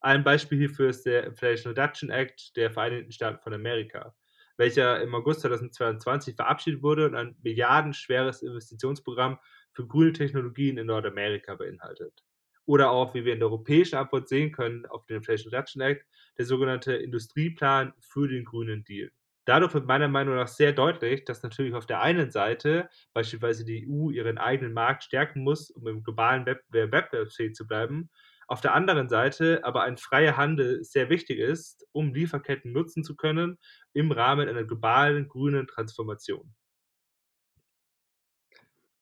[0.01, 4.15] Ein Beispiel hierfür ist der Inflation Reduction Act der Vereinigten Staaten von Amerika,
[4.57, 9.39] welcher im August 2022 verabschiedet wurde und ein milliardenschweres Investitionsprogramm
[9.73, 12.23] für grüne Technologien in Nordamerika beinhaltet.
[12.65, 16.05] Oder auch, wie wir in der europäischen Antwort sehen können auf den Inflation Reduction Act,
[16.37, 19.11] der sogenannte Industrieplan für den grünen Deal.
[19.49, 23.89] Dadurch wird meiner Meinung nach sehr deutlich, dass natürlich auf der einen Seite beispielsweise die
[23.89, 28.11] EU ihren eigenen Markt stärken muss, um im globalen Wettbewerb wettbewerbsfähig zu bleiben.
[28.45, 33.15] Auf der anderen Seite aber ein freier Handel sehr wichtig ist, um Lieferketten nutzen zu
[33.15, 33.57] können
[33.91, 36.53] im Rahmen einer globalen grünen Transformation.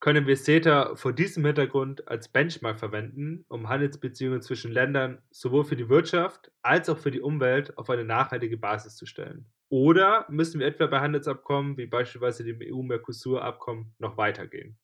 [0.00, 5.74] Können wir CETA vor diesem Hintergrund als Benchmark verwenden, um Handelsbeziehungen zwischen Ländern sowohl für
[5.74, 9.46] die Wirtschaft als auch für die Umwelt auf eine nachhaltige Basis zu stellen?
[9.70, 14.78] Oder müssen wir etwa bei Handelsabkommen wie beispielsweise dem EU-Mercosur-Abkommen noch weitergehen?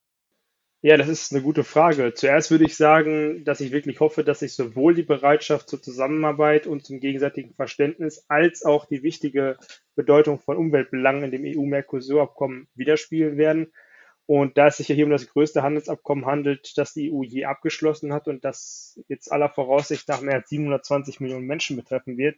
[0.82, 2.12] Ja, das ist eine gute Frage.
[2.12, 6.66] Zuerst würde ich sagen, dass ich wirklich hoffe, dass sich sowohl die Bereitschaft zur Zusammenarbeit
[6.66, 9.56] und zum gegenseitigen Verständnis als auch die wichtige
[9.94, 13.72] Bedeutung von Umweltbelangen in dem EU-Mercosur-Abkommen widerspiegeln werden.
[14.26, 17.44] Und da es sich ja hier um das größte Handelsabkommen handelt, das die EU je
[17.44, 22.36] abgeschlossen hat und das jetzt aller Voraussicht nach mehr als 720 Millionen Menschen betreffen wird,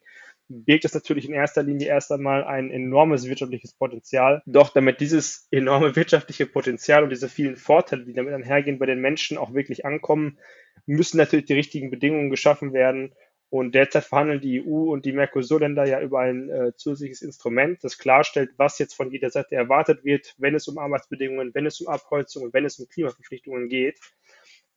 [0.49, 4.43] birgt es natürlich in erster Linie erst einmal ein enormes wirtschaftliches Potenzial.
[4.47, 9.01] Doch damit dieses enorme wirtschaftliche Potenzial und diese vielen Vorteile, die damit einhergehen, bei den
[9.01, 10.39] Menschen auch wirklich ankommen,
[10.87, 13.15] müssen natürlich die richtigen Bedingungen geschaffen werden,
[13.49, 17.99] und derzeit verhandeln die EU und die Mercosur-Länder ja über ein äh, zusätzliches Instrument, das
[17.99, 21.89] klarstellt, was jetzt von jeder Seite erwartet wird, wenn es um Arbeitsbedingungen, wenn es um
[21.89, 24.01] Abholzung und wenn es um Klimaverpflichtungen geht.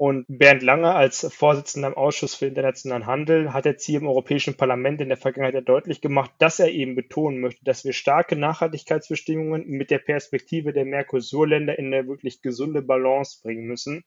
[0.01, 4.55] Und Bernd Lange als Vorsitzender im Ausschuss für internationalen Handel hat jetzt hier im Europäischen
[4.55, 8.38] Parlament in der Vergangenheit ja deutlich gemacht, dass er eben betonen möchte, dass wir starke
[8.38, 14.05] Nachhaltigkeitsbestimmungen mit der Perspektive der Mercosur-Länder in eine wirklich gesunde Balance bringen müssen.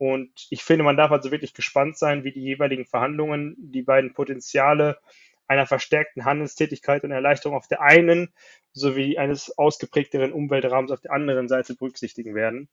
[0.00, 4.14] Und ich finde, man darf also wirklich gespannt sein, wie die jeweiligen Verhandlungen die beiden
[4.14, 4.98] Potenziale
[5.46, 8.32] einer verstärkten Handelstätigkeit und Erleichterung auf der einen
[8.72, 12.70] sowie eines ausgeprägteren Umweltrahmens auf der anderen Seite berücksichtigen werden.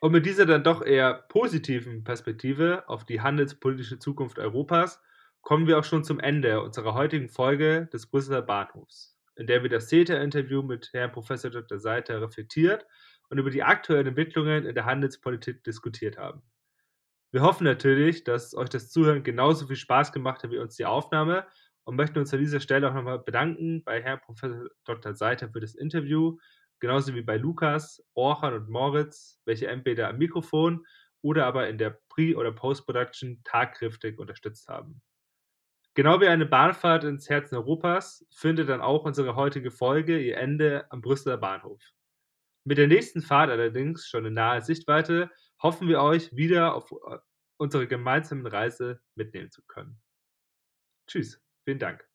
[0.00, 5.02] Und mit dieser dann doch eher positiven Perspektive auf die handelspolitische Zukunft Europas
[5.42, 9.70] kommen wir auch schon zum Ende unserer heutigen Folge des Brüsseler Bahnhofs, in der wir
[9.70, 11.78] das CETA-Interview mit Herrn Professor Dr.
[11.78, 12.84] Seiter reflektiert
[13.30, 16.42] und über die aktuellen Entwicklungen in der Handelspolitik diskutiert haben.
[17.30, 20.86] Wir hoffen natürlich, dass euch das Zuhören genauso viel Spaß gemacht hat wie uns die
[20.86, 21.46] Aufnahme
[21.84, 25.14] und möchten uns an dieser Stelle auch nochmal bedanken bei Herrn Professor Dr.
[25.14, 26.38] Seiter für das Interview,
[26.80, 30.84] genauso wie bei Lukas, Orchan und Moritz, welche entweder am Mikrofon
[31.22, 35.00] oder aber in der Pre- oder Post-Production tagkräftig unterstützt haben.
[35.98, 40.86] Genau wie eine Bahnfahrt ins Herzen Europas findet dann auch unsere heutige Folge ihr Ende
[40.92, 41.82] am Brüsseler Bahnhof.
[42.62, 45.28] Mit der nächsten Fahrt allerdings schon in naher Sichtweite
[45.60, 47.18] hoffen wir euch wieder auf äh,
[47.56, 50.00] unsere gemeinsamen Reise mitnehmen zu können.
[51.08, 52.07] Tschüss, vielen Dank.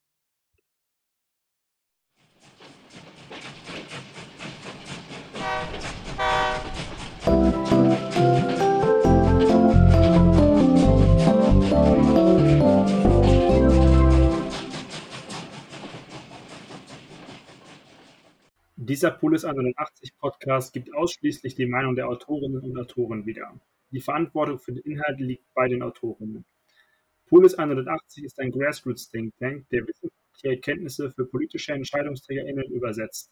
[18.93, 23.59] Dieser Polis 180 Podcast gibt ausschließlich die Meinung der Autorinnen und Autoren wieder.
[23.89, 26.45] Die Verantwortung für den Inhalt liegt bei den Autorinnen.
[27.25, 33.31] Polis 180 ist ein Grassroots Think Tank, der wissenschaftliche Erkenntnisse für politische EntscheidungsträgerInnen übersetzt.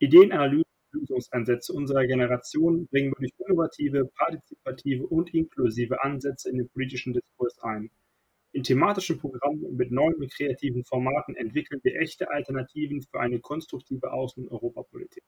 [0.00, 6.58] Ideen, Analysen und Lösungsansätze unserer Generation bringen wir durch innovative, partizipative und inklusive Ansätze in
[6.58, 7.90] den politischen Diskurs ein.
[8.58, 14.12] In thematischen Programmen mit neuen und kreativen Formaten entwickeln wir echte Alternativen für eine konstruktive
[14.12, 15.22] Außen- und Europapolitik.